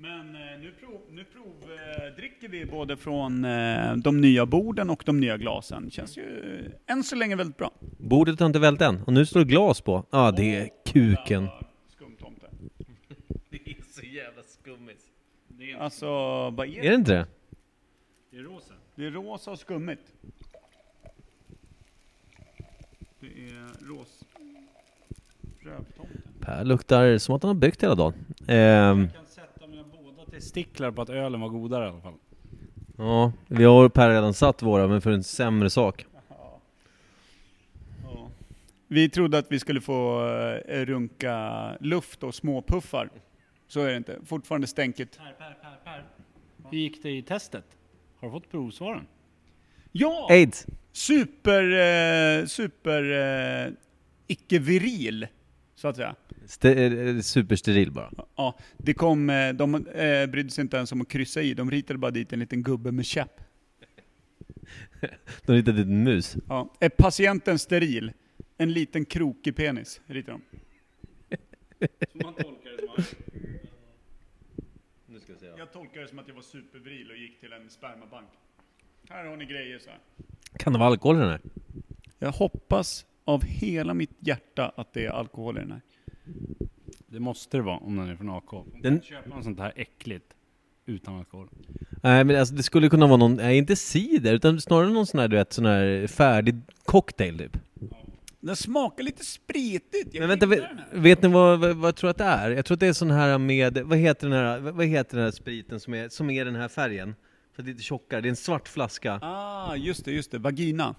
Men 0.00 0.34
eh, 0.34 0.58
nu, 0.60 0.72
prov, 0.80 1.00
nu 1.10 1.24
prov, 1.24 1.72
eh, 1.72 2.14
dricker 2.16 2.48
vi 2.48 2.64
både 2.66 2.96
från 2.96 3.44
eh, 3.44 3.96
de 3.96 4.20
nya 4.20 4.46
borden 4.46 4.90
och 4.90 5.02
de 5.06 5.20
nya 5.20 5.36
glasen. 5.36 5.90
Känns 5.90 6.18
ju 6.18 6.22
eh, 6.86 6.92
än 6.96 7.02
så 7.04 7.16
länge 7.16 7.36
väldigt 7.36 7.56
bra. 7.56 7.70
Bordet 7.98 8.40
har 8.40 8.46
inte 8.46 8.58
vält 8.58 8.80
än. 8.80 9.02
Och 9.02 9.12
nu 9.12 9.26
står 9.26 9.40
det 9.40 9.46
glas 9.46 9.80
på. 9.80 10.04
Ja, 10.10 10.30
det 10.30 10.56
är 10.56 10.68
kuken. 10.86 11.48
Skumtomte. 11.88 12.46
Det 13.50 13.56
är 13.70 13.76
så 13.92 14.06
jävla 14.06 14.42
skummis. 14.42 15.06
Alltså, 15.78 16.06
vad 16.50 16.60
är 16.60 16.78
Är 16.78 16.82
det? 16.82 16.88
det 16.88 16.94
inte 16.94 17.12
det? 17.12 17.26
Det 18.30 18.36
är 18.38 18.42
rosa. 18.42 18.74
Det 18.94 19.06
är 19.06 19.10
rosa 19.10 19.50
och 19.50 19.58
skummigt. 19.58 20.12
Det 23.20 23.26
är 23.26 23.86
ros... 23.88 24.24
Rövtomte. 25.62 26.12
Per 26.40 26.64
luktar 26.64 27.18
som 27.18 27.34
att 27.34 27.42
han 27.42 27.48
har 27.48 27.54
byggt 27.54 27.82
hela 27.82 27.94
dagen. 27.94 28.14
Ehm, 28.48 29.00
Jag 29.00 29.14
kan 29.14 29.26
sätta 29.26 29.66
mina 29.66 29.84
båda 30.02 30.27
testiklar 30.38 30.90
på 30.90 31.02
att 31.02 31.08
ölen 31.10 31.40
var 31.40 31.48
godare 31.48 31.86
i 31.86 31.88
alla 31.88 32.00
fall. 32.00 32.14
ja, 32.96 33.32
vi 33.48 33.64
har 33.64 33.88
Per 33.88 34.10
redan 34.10 34.34
satt 34.34 34.62
våra, 34.62 34.88
men 34.88 35.00
för 35.00 35.10
en 35.10 35.24
sämre 35.24 35.70
sak. 35.70 36.06
Ja. 38.04 38.30
Vi 38.88 39.08
trodde 39.08 39.38
att 39.38 39.52
vi 39.52 39.58
skulle 39.58 39.80
få 39.80 40.26
eh, 40.68 40.84
runka 40.84 41.76
luft 41.80 42.22
och 42.22 42.34
småpuffar. 42.34 43.10
Så 43.68 43.80
är 43.80 43.90
det 43.90 43.96
inte. 43.96 44.18
Fortfarande 44.24 44.66
stänkigt. 44.66 45.18
Per, 45.18 45.32
per, 45.32 45.54
per, 45.62 45.76
per. 45.84 46.04
Hur 46.70 46.78
gick 46.78 47.02
det 47.02 47.10
i 47.10 47.22
testet? 47.22 47.64
Har 48.20 48.28
du 48.28 48.32
fått 48.32 48.50
provsvaren? 48.50 49.06
Ja! 49.92 50.26
Aids! 50.30 50.66
Super, 50.92 51.62
eh, 51.62 52.46
super 52.46 53.02
eh, 53.66 53.72
icke-viril, 54.26 55.26
så 55.74 55.88
att 55.88 55.96
säga. 55.96 56.14
Ste- 56.48 57.08
eh, 57.16 57.20
supersteril 57.20 57.92
bara. 57.92 58.10
Ja, 58.36 58.58
det 58.76 58.94
kom, 58.94 59.30
eh, 59.30 59.52
de 59.52 59.74
eh, 59.74 60.26
brydde 60.26 60.50
sig 60.50 60.62
inte 60.62 60.76
ens 60.76 60.92
om 60.92 61.00
att 61.00 61.08
kryssa 61.08 61.42
i, 61.42 61.54
de 61.54 61.70
ritade 61.70 61.98
bara 61.98 62.10
dit 62.10 62.32
en 62.32 62.38
liten 62.40 62.62
gubbe 62.62 62.92
med 62.92 63.06
käpp. 63.06 63.40
De 65.46 65.56
hittade 65.56 65.80
ett 65.80 65.88
mus. 65.88 66.36
Ja. 66.48 66.74
Är 66.80 66.88
patienten 66.88 67.58
steril? 67.58 68.12
En 68.56 68.72
liten 68.72 69.04
krokig 69.04 69.56
penis, 69.56 70.00
ritar 70.06 70.32
de. 70.32 70.42
Så 72.12 72.18
man 72.24 72.34
tolkar 72.34 72.70
det 72.70 72.82
som 72.82 72.90
att... 72.98 73.14
Jag 75.58 75.72
tolkar 75.72 76.00
det 76.00 76.08
som 76.08 76.18
att 76.18 76.28
jag 76.28 76.34
var 76.34 76.42
superviril 76.42 77.10
och 77.10 77.16
gick 77.16 77.40
till 77.40 77.52
en 77.52 77.70
spermabank. 77.70 78.28
Här 79.08 79.24
har 79.24 79.36
ni 79.36 79.44
grejer 79.44 79.78
så 79.78 79.90
här. 79.90 79.98
Kan 80.58 80.72
det 80.72 80.78
vara 80.78 80.88
alkohol 80.88 81.16
i 81.16 81.20
den 81.20 81.28
här? 81.28 81.40
Jag 82.18 82.32
hoppas 82.32 83.06
av 83.24 83.44
hela 83.44 83.94
mitt 83.94 84.16
hjärta 84.18 84.72
att 84.76 84.92
det 84.92 85.06
är 85.06 85.10
alkohol 85.10 85.56
i 85.56 85.60
den 85.60 85.72
här. 85.72 85.80
Det 87.06 87.20
måste 87.20 87.56
det 87.56 87.62
vara 87.62 87.76
om 87.78 87.96
den 87.96 88.08
är 88.08 88.16
från 88.16 88.30
AK. 88.30 88.64
Den- 88.82 89.00
köper 89.02 89.28
man 89.30 89.44
sånt 89.44 89.58
här 89.58 89.72
äckligt 89.76 90.34
utan 90.86 91.16
alkohol. 91.18 91.48
Nej 92.02 92.24
men 92.24 92.36
alltså 92.36 92.54
det 92.54 92.62
skulle 92.62 92.88
kunna 92.88 93.06
vara 93.06 93.16
någon, 93.16 93.34
nej 93.34 93.58
inte 93.58 93.76
cider, 93.76 94.34
utan 94.34 94.60
snarare 94.60 94.90
någon 94.90 95.06
sån 95.06 95.20
här 95.20 95.28
du 95.28 95.36
vet, 95.36 95.52
sån 95.52 95.66
här 95.66 96.06
färdig 96.06 96.60
cocktail 96.84 97.38
typ. 97.38 97.56
Den 98.40 98.56
smakar 98.56 99.02
lite 99.04 99.24
spritigt. 99.24 100.08
Jag 100.14 100.20
Men 100.20 100.28
vänta, 100.28 100.46
vet, 100.46 100.64
vet 100.92 101.22
ni 101.22 101.28
vad, 101.28 101.60
vad, 101.60 101.76
vad 101.76 101.88
jag 101.88 101.96
tror 101.96 102.10
att 102.10 102.18
det 102.18 102.24
är? 102.24 102.50
Jag 102.50 102.64
tror 102.64 102.74
att 102.74 102.80
det 102.80 102.86
är 102.86 102.92
sån 102.92 103.10
här 103.10 103.38
med, 103.38 103.78
vad 103.78 103.98
heter 103.98 104.28
den 104.28 104.38
här, 104.38 104.58
vad 104.58 104.86
heter 104.86 105.16
den 105.16 105.24
här 105.24 105.32
spriten 105.32 105.80
som 105.80 105.94
är, 105.94 106.08
som 106.08 106.30
är 106.30 106.44
den 106.44 106.54
här 106.54 106.68
färgen? 106.68 107.14
För 107.52 107.62
lite 107.62 107.82
tjockare, 107.82 108.20
det 108.20 108.28
är 108.28 108.30
en 108.30 108.36
svart 108.36 108.68
flaska. 108.68 109.18
Ah, 109.22 109.76
just 109.76 110.04
det, 110.04 110.12
just 110.12 110.30
det. 110.30 110.38
Vagina. 110.38 110.94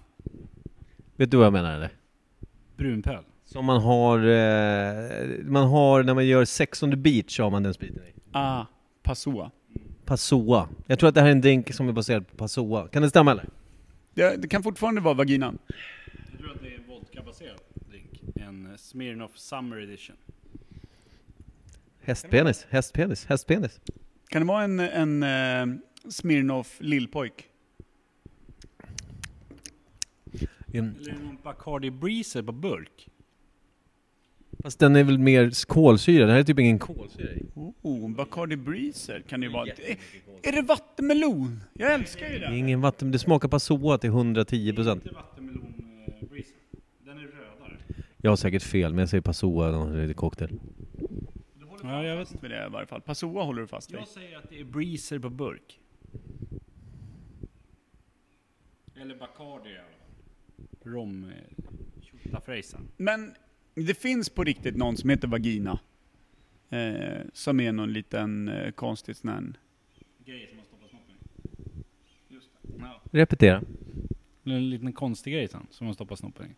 Vet 1.15 1.31
du 1.31 1.38
vad 1.38 1.45
jag 1.45 1.53
menar 1.53 1.75
eller? 1.75 1.89
Brunpöl. 2.77 3.24
Som 3.51 3.65
man 3.65 3.82
har, 3.82 4.18
eh, 4.20 5.29
man 5.44 5.68
har 5.68 6.03
när 6.03 6.13
man 6.13 6.25
gör 6.27 6.46
Sex 6.46 6.84
on 6.84 6.91
the 6.91 6.98
beach 6.98 7.39
har 7.39 7.50
man 7.50 7.63
den 7.63 7.74
spriten 7.74 8.03
i. 8.03 8.13
Ah, 8.32 8.65
Passoa. 9.03 9.51
Passoa. 10.06 10.70
Jag 10.88 11.00
tror 11.00 11.10
att 11.10 11.15
det 11.15 11.22
här 11.22 11.27
är 11.27 11.32
en 11.32 11.41
drink 11.41 11.74
som 11.74 11.89
är 11.89 11.94
baserad 11.94 12.27
på 12.27 12.36
Passoa. 12.36 12.88
Kan 12.88 13.01
det 13.01 13.10
stämma 13.10 13.32
eller? 13.32 13.46
Det, 14.13 14.36
det 14.41 14.48
kan 14.48 14.63
fortfarande 14.63 15.01
vara 15.01 15.13
vaginan. 15.13 15.58
Jag 16.32 16.39
tror 16.39 16.51
att 16.51 16.62
det 16.62 16.68
är 16.68 16.75
en 16.75 16.88
vodkabaserad 16.88 17.60
drink. 17.74 18.22
En 18.36 18.65
eh, 18.65 18.75
Smirnoff 18.77 19.38
Summer 19.38 19.77
Edition. 19.77 20.15
Hästpenis, 22.01 22.68
hästpenis, 22.70 23.25
hästpenis. 23.25 23.79
Kan 24.29 24.41
det 24.41 24.48
vara 24.48 24.63
en, 24.63 24.79
en 24.79 25.24
eh, 25.24 25.79
Smirnoff 26.10 26.77
lillpojk? 26.79 27.46
En- 30.74 30.96
Eller 31.00 31.13
någon 31.13 31.38
Bacardi 31.44 31.91
Breezer 31.91 32.44
på 32.44 32.51
burk. 32.51 33.10
Fast 34.63 34.79
den 34.79 34.95
är 34.95 35.03
väl 35.03 35.17
mer 35.19 35.65
kolsyra, 35.67 36.25
det 36.25 36.31
här 36.31 36.39
är 36.39 36.43
typ 36.43 36.59
ingen 36.59 36.79
kolsyra 36.79 37.31
i. 37.33 37.45
Oh, 37.81 38.09
Bacardi 38.11 38.55
Breezer 38.55 39.21
kan 39.21 39.39
det 39.39 39.45
ju 39.47 39.53
vara. 39.53 39.65
Är, 39.69 39.97
är 40.43 40.51
det 40.51 40.61
vattenmelon? 40.61 41.59
Jag 41.73 41.93
älskar 41.93 42.29
ju 42.29 42.39
Det 42.39 42.45
är 42.45 42.51
det. 42.51 42.57
ingen 42.57 42.81
vatten, 42.81 43.11
det 43.11 43.19
smakar 43.19 43.47
Passoa 43.49 43.97
till 43.97 44.09
110 44.09 44.73
procent. 44.73 45.03
Inte 45.03 45.15
vattenmelon 45.15 45.73
eh, 46.21 46.29
Breezer. 46.29 46.55
Den 47.05 47.17
är 47.17 47.21
rödare. 47.21 47.77
Jag 48.17 48.31
har 48.31 48.35
säkert 48.35 48.63
fel, 48.63 48.91
men 48.93 48.99
jag 48.99 49.09
säger 49.09 49.21
Passoa 49.21 49.85
när 49.85 49.97
det 49.97 50.09
är 50.09 50.13
cocktail. 50.13 50.59
Ja, 51.83 52.03
jag 52.03 52.17
vet. 52.17 52.41
Med 52.41 52.51
det 52.51 52.65
i 52.65 52.69
varje 52.69 52.87
fall. 52.87 53.01
Passoa 53.01 53.43
håller 53.43 53.61
du 53.61 53.67
fast 53.67 53.91
vid. 53.91 53.99
Jag 53.99 54.07
säger 54.07 54.37
att 54.37 54.49
det 54.49 54.59
är 54.59 54.63
Breezer 54.63 55.19
på 55.19 55.29
burk. 55.29 55.79
Eller 59.01 59.15
Bacardi 59.15 59.69
i 59.69 59.73
alla 59.77 59.83
fall. 59.83 60.93
Rom... 60.93 61.23
eh. 61.23 62.39
Men 62.97 63.33
det 63.86 63.93
finns 63.93 64.29
på 64.29 64.43
riktigt 64.43 64.77
någon 64.77 64.98
som 64.98 65.09
heter 65.09 65.27
Vagina. 65.27 65.79
Eh, 66.69 67.21
som 67.33 67.59
är 67.59 67.71
någon 67.71 67.93
liten 67.93 68.50
eh, 68.50 68.71
konstig 68.71 69.15
sån 69.15 69.29
här... 69.29 69.53
Grej 70.25 70.48
som 70.48 70.57
man 70.57 70.65
stoppar 70.65 70.88
snoppen 70.88 71.15
i. 71.15 72.33
Just 72.33 72.50
det. 72.62 72.74
Ja. 72.79 73.01
Repetera. 73.12 73.62
En 74.43 74.69
liten 74.69 74.93
konstig 74.93 75.33
grej 75.33 75.48
sen, 75.48 75.67
som 75.69 75.86
man 75.86 75.93
stoppar 75.93 76.15
snoppen 76.15 76.45
i. 76.45 76.55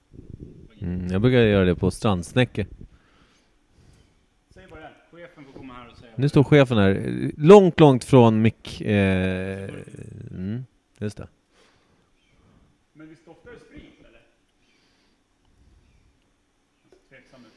Mm, 0.85 1.07
jag 1.07 1.21
brukar 1.21 1.37
göra 1.37 1.65
det 1.65 1.75
på 1.75 1.91
strandsnäcke. 1.91 2.67
Säg 4.49 4.67
bara 4.67 4.79
det. 4.79 4.89
Chefen 5.11 5.45
får 5.45 5.51
komma 5.51 5.73
här 5.73 5.89
och 5.91 5.97
säga. 5.97 6.11
Nu 6.15 6.29
står 6.29 6.43
chefen 6.43 6.77
här, 6.77 7.31
långt, 7.37 7.79
långt 7.79 8.03
från 8.03 8.41
mick... 8.41 8.81
Eh, 8.81 9.69
mm, 10.31 10.63
just 10.99 11.17
det. 11.17 11.27
Men 12.93 13.09
visst 13.09 13.25
doftar 13.25 13.51
det 13.51 13.59
sprit 13.59 13.99
eller? 13.99 14.21
Tveksam 17.09 17.41
ut. 17.41 17.51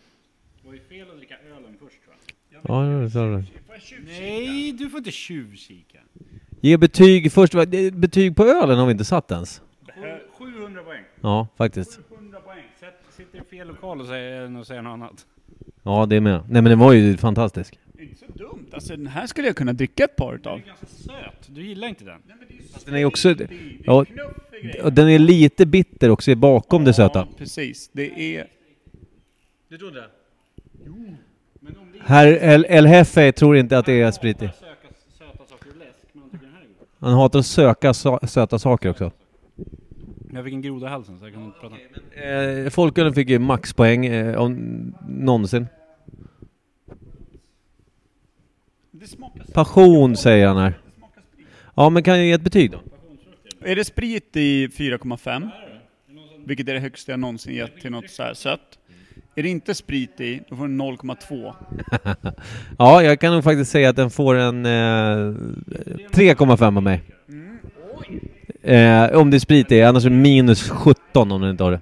Det 0.63 0.64
var 0.75 0.81
ju 0.81 0.99
fel 1.01 1.11
att 1.11 1.17
dricka 1.17 1.35
ölen 1.57 1.77
först 1.81 2.03
tror 2.05 2.15
jag. 2.51 2.61
Ja, 2.69 3.01
det 3.03 3.11
sa 3.11 3.25
du. 3.27 3.43
Nej, 4.07 4.73
du 4.73 4.91
får 4.91 4.99
inte 4.99 5.11
tjuvkika. 5.11 5.99
Ge 6.61 6.77
betyg 6.77 7.33
först. 7.33 7.53
Det- 7.53 7.95
Betyg 7.95 8.37
på 8.37 8.45
ölen 8.45 8.79
har 8.79 8.87
vi 8.87 8.93
inte 8.93 9.05
satt 9.05 9.31
ens. 9.31 9.63
Sju- 9.97 10.21
700 10.39 10.83
poäng. 10.83 11.03
Ja, 11.21 11.49
faktiskt. 11.57 12.01
700 12.09 12.41
poäng. 12.41 12.63
Sätt, 12.81 12.95
sitter 13.17 13.39
i 13.39 13.43
fel 13.45 13.69
lokal 13.69 14.01
och 14.01 14.07
säger, 14.07 14.59
och 14.59 14.67
säger 14.67 14.83
något 14.83 14.91
annat. 14.93 15.27
Ja, 15.83 16.07
det 16.07 16.17
är 16.17 16.21
med. 16.21 16.41
Nej 16.49 16.63
men 16.63 16.65
den 16.65 16.79
var 16.79 16.93
ju 16.93 17.17
fantastisk. 17.17 17.79
Inte 17.99 18.17
så 18.17 18.33
dumt. 18.33 18.67
Alltså 18.73 18.97
den 18.97 19.07
här 19.07 19.27
skulle 19.27 19.47
jag 19.47 19.57
kunna 19.57 19.73
dricka 19.73 20.05
ett 20.05 20.17
par 20.17 20.31
Den 20.33 20.41
utav. 20.41 20.59
är 20.59 20.63
ganska 20.67 20.87
söt. 20.87 21.47
Du 21.49 21.63
gillar 21.63 21.89
inte 21.89 22.05
den? 22.05 22.21
Nej, 22.27 22.37
men 22.39 22.49
det 22.49 22.55
är 22.55 22.59
ju 22.59 22.63
Den 22.85 22.95
är 22.95 23.05
också... 23.05 23.35
det 23.35 23.45
är 23.45 23.79
Ja, 23.85 24.05
och 24.83 24.93
den 24.93 25.09
är 25.09 25.19
lite 25.19 25.67
bitter 25.67 26.11
också 26.11 26.35
bakom 26.35 26.85
det 26.85 26.95
söta. 26.95 27.19
Ja, 27.19 27.29
precis. 27.39 27.91
Det 27.93 28.37
är... 28.37 28.47
Du 29.69 29.79
tror 29.79 29.91
det? 29.91 30.05
Herr 32.01 32.27
El, 32.27 32.67
El 32.69 32.87
Jefe 32.87 33.33
tror 33.33 33.57
inte 33.57 33.79
att 33.79 33.87
det 33.87 34.01
är 34.01 34.11
sprit 34.11 34.43
i. 34.43 34.51
Han 36.99 37.13
hatar 37.13 37.39
att 37.39 37.47
söka 37.47 37.95
sa, 37.95 38.21
söta 38.23 38.59
saker 38.59 38.91
också. 38.91 39.13
Jag 40.33 40.45
fick 40.45 40.55
en 40.55 40.63
groda 40.63 40.87
i 40.87 40.91
halsen 40.91 41.19
så 41.19 41.25
jag 41.25 41.35
kan 41.35 41.45
inte 41.45 41.59
prata. 41.61 41.77
Eh, 42.29 42.71
Folkölen 42.71 43.15
fick 43.15 43.29
ju 43.29 43.39
maxpoäng 43.39 44.07
eh, 44.07 44.37
om, 44.37 44.95
någonsin. 45.09 45.67
Passion 49.53 50.17
säger 50.17 50.47
han 50.47 50.57
här. 50.57 50.75
Ja 51.75 51.91
men 51.91 52.03
kan 52.03 52.17
jag 52.17 52.27
ge 52.27 52.33
ett 52.33 52.43
betyg 52.43 52.71
då? 52.71 52.81
Är 53.61 53.77
det 53.77 53.85
sprit 53.85 54.37
i 54.37 54.67
4,5? 54.67 55.51
Vilket 56.45 56.69
är 56.69 56.75
det 56.75 56.81
högsta 56.81 57.13
jag 57.13 57.21
någonsin 57.21 57.55
gett 57.55 57.81
till 57.81 57.91
något 57.91 58.11
så 58.11 58.23
här 58.23 58.35
sött. 58.35 58.79
Är 59.37 59.43
det 59.43 59.49
inte 59.49 59.75
sprit 59.75 60.21
i, 60.21 60.43
då 60.49 60.57
får 60.57 60.69
den 60.69 60.83
0,2. 60.83 61.55
Ja, 62.79 63.03
jag 63.03 63.21
kan 63.21 63.33
nog 63.33 63.45
faktiskt 63.45 63.71
säga 63.71 63.91
att 63.91 63.97
den 63.97 64.11
får 64.11 64.35
en 64.35 64.67
eh, 64.67 64.71
3,5 64.71 66.77
av 66.77 66.83
mig. 66.83 67.03
Eh, 68.63 69.17
om 69.17 69.31
det 69.31 69.37
är 69.37 69.39
sprit 69.39 69.73
i, 69.73 69.83
annars 69.83 70.05
är 70.05 70.11
det 70.11 70.17
minus 70.17 70.71
17 70.71 71.33
om 71.33 71.41
den 71.41 71.51
inte 71.51 71.65
har 71.65 71.71
det. 71.71 71.81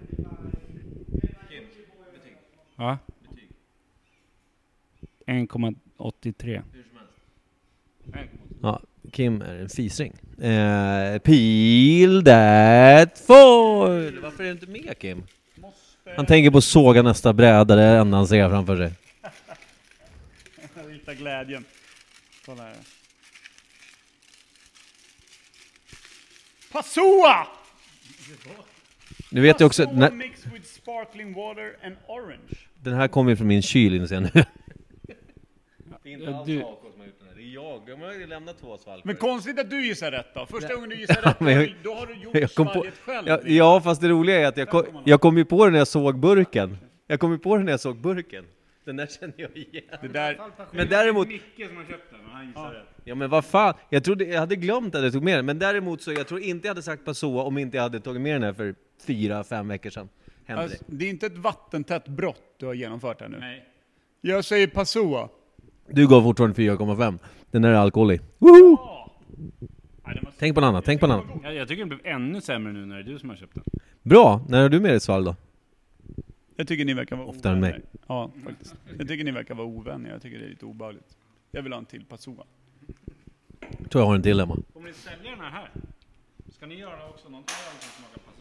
Ja. 2.76 2.98
1,83. 5.26 6.62
Ja, 8.62 8.80
Kim 9.12 9.42
är 9.42 9.56
en 9.56 9.68
fisring. 9.68 10.12
Eh, 10.38 11.18
peel 11.18 12.24
that 12.24 13.18
foil! 13.18 14.18
Varför 14.22 14.42
är 14.42 14.46
du 14.46 14.52
inte 14.52 14.66
med 14.66 14.98
Kim? 14.98 15.22
Han 16.16 16.26
tänker 16.26 16.50
på 16.50 16.58
att 16.58 16.64
såga 16.64 17.02
nästa 17.02 17.32
bräda, 17.32 17.76
det 17.76 17.82
är 17.82 17.94
det 17.94 18.00
enda 18.00 18.16
han 18.16 18.26
ser 18.28 18.48
framför 18.48 18.76
sig. 18.76 18.92
Hittar 20.92 21.14
glädjen. 21.14 21.64
Kolla 22.46 22.62
här. 22.62 22.74
Passoa! 26.72 27.46
Nu 29.30 29.40
vet 29.40 29.60
jag 29.60 29.66
också, 29.66 29.84
Passoa 29.84 29.98
när, 29.98 30.10
mixed 30.10 30.52
with 30.52 30.66
sparkling 30.66 31.34
water 31.34 31.76
and 31.84 31.96
orange. 32.08 32.56
den 32.82 32.94
här 32.94 33.08
kommer 33.08 33.30
ju 33.30 33.36
från 33.36 33.46
min 33.46 33.62
kyl 33.62 33.94
inser 33.94 34.14
jag 34.14 34.22
nu. 34.22 34.30
Det 36.02 36.08
är 36.10 36.12
inte 36.12 36.36
alls 36.36 36.46
Du- 36.46 36.62
AK 36.62 36.78
som 36.92 37.00
har 37.00 37.06
gjort 37.06 37.21
det 37.42 37.48
jag. 37.50 37.82
Jag 37.86 37.96
har 37.96 38.12
ju 38.12 38.26
lämnat 38.26 38.58
två 38.60 38.78
svalg. 38.78 39.02
Men 39.04 39.16
konstigt 39.16 39.58
att 39.60 39.70
du 39.70 39.86
gissar 39.86 40.10
rätt 40.10 40.26
då. 40.34 40.46
Första 40.46 40.74
gången 40.74 40.88
du 40.90 40.96
gissar 40.96 41.22
rätt, 41.22 41.40
men 41.40 41.52
jag- 41.54 41.74
då 41.82 41.94
har 41.94 42.06
du 42.06 42.14
gjort 42.40 42.50
svalget 42.50 42.94
själv. 43.04 43.28
Ja, 43.28 43.40
ja, 43.44 43.80
fast 43.80 44.00
det 44.00 44.08
roliga 44.08 44.40
är 44.40 44.46
att 44.46 44.56
jag 44.56 44.68
kom, 44.68 44.84
jag 45.04 45.20
kom 45.20 45.38
ju 45.38 45.44
på 45.44 45.64
det 45.64 45.70
när 45.70 45.78
jag 45.78 45.88
såg 45.88 46.18
burken. 46.18 46.76
Jag 47.06 47.20
kom 47.20 47.32
ju 47.32 47.38
på 47.38 47.56
det 47.56 47.62
när 47.64 47.72
jag 47.72 47.80
såg 47.80 47.96
burken. 47.96 48.44
Den 48.84 48.96
där 48.96 49.06
känner 49.06 49.34
jag 49.36 49.56
igen. 49.56 49.84
Det 50.02 50.08
där, 50.08 50.38
Men 50.72 50.88
däremot, 50.88 51.28
Micke 51.28 51.42
som 51.68 51.76
har 51.76 51.84
köpt 51.84 52.10
den 52.10 52.20
och 52.20 52.30
han 52.32 52.46
gissar 52.46 52.72
rätt. 52.72 52.86
ja 53.04 53.14
men 53.14 53.30
vad 53.30 53.44
fan, 53.44 53.74
jag 53.90 54.04
trodde, 54.04 54.24
jag 54.24 54.40
hade 54.40 54.56
glömt 54.56 54.94
att 54.94 55.02
jag 55.02 55.12
tog 55.12 55.22
med 55.22 55.38
den, 55.38 55.46
men 55.46 55.58
däremot 55.58 56.02
så, 56.02 56.12
jag 56.12 56.26
tror 56.28 56.40
inte 56.40 56.66
jag 56.68 56.70
hade 56.70 56.82
sagt 56.82 57.04
Passoa 57.04 57.42
om 57.42 57.58
inte 57.58 57.76
jag 57.76 57.82
hade 57.82 58.00
tagit 58.00 58.22
med 58.22 58.34
den 58.34 58.42
här 58.42 58.52
för 58.52 58.74
fyra, 59.06 59.44
fem 59.44 59.68
veckor 59.68 59.90
sedan. 59.90 60.08
Hände 60.46 60.62
alltså, 60.62 60.84
det 60.86 61.04
är 61.04 61.10
inte 61.10 61.26
ett 61.26 61.38
vattentätt 61.38 62.08
brott 62.08 62.54
du 62.58 62.66
har 62.66 62.74
genomfört 62.74 63.20
här 63.20 63.28
nu. 63.28 63.38
Nej. 63.40 63.64
Jag 64.20 64.44
säger 64.44 64.66
Passoa. 64.66 65.28
Du 65.88 66.08
gav 66.08 66.22
fortfarande 66.22 66.56
4,5. 66.56 67.18
Den 67.50 67.62
där 67.62 67.70
är 67.70 67.74
alkohol 67.74 68.12
i. 68.12 68.20
Woho! 68.38 68.78
Tänk 70.38 70.54
på 70.54 70.60
något 70.60 70.68
annat, 70.68 70.84
tänk 70.84 71.00
på 71.00 71.06
något 71.06 71.24
annat. 71.24 71.36
Jag, 71.42 71.54
jag 71.54 71.68
tycker 71.68 71.78
den 71.80 71.88
blev 71.88 72.00
ännu 72.04 72.40
sämre 72.40 72.72
nu 72.72 72.86
när 72.86 72.94
det 72.96 73.02
är 73.02 73.12
du 73.12 73.18
som 73.18 73.28
har 73.28 73.36
köpt 73.36 73.54
den. 73.54 73.64
Bra, 74.02 74.44
när 74.48 74.62
har 74.62 74.68
du 74.68 74.80
med 74.80 74.90
dig 74.90 75.00
svalg 75.00 75.24
då? 75.24 75.36
Jag 76.56 76.68
tycker 76.68 76.84
ni 76.84 76.94
verkar 76.94 77.16
vara 77.16 77.26
Oftare 77.26 77.52
än 77.52 77.60
mig. 77.60 77.70
ovänner. 77.70 77.86
Ja, 78.06 78.30
faktiskt. 78.44 78.74
Jag 78.98 79.08
tycker 79.08 79.24
ni 79.24 79.30
verkar 79.30 79.54
vara 79.54 79.66
ovänner. 79.66 80.10
Jag 80.10 80.22
tycker 80.22 80.38
det 80.38 80.44
är 80.44 80.48
lite 80.48 80.66
obehagligt. 80.66 81.16
Jag 81.50 81.62
vill 81.62 81.72
ha 81.72 81.78
en 81.78 81.84
till 81.84 82.04
Passoa. 82.04 82.44
Tror 83.90 84.02
jag 84.02 84.06
har 84.06 84.14
en 84.14 84.22
till 84.22 84.40
hemma. 84.40 84.56
Kommer 84.72 84.88
ni 84.88 84.94
sälja 84.94 85.30
den 85.30 85.40
här 85.40 85.50
här? 85.50 85.70
Ska 86.56 86.66
ni 86.66 86.74
göra 86.74 87.08
också 87.08 87.28
någon 87.28 87.40
öl 87.40 87.44
som 87.80 88.04
smakar? 88.04 88.31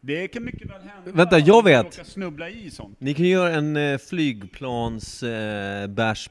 Det 0.00 0.28
kan 0.28 0.44
mycket 0.44 0.70
väl 0.70 0.82
hända. 0.82 1.12
Vänta, 1.12 1.38
jag 1.38 1.64
vet. 1.64 2.06
snubbla 2.06 2.48
i 2.50 2.70
sånt. 2.70 3.00
Ni 3.00 3.14
kan 3.14 3.26
göra 3.26 3.54
en 3.54 3.76
eh, 3.76 3.98
flygplans 3.98 5.22
eh, 5.22 5.86
bärs 5.86 6.30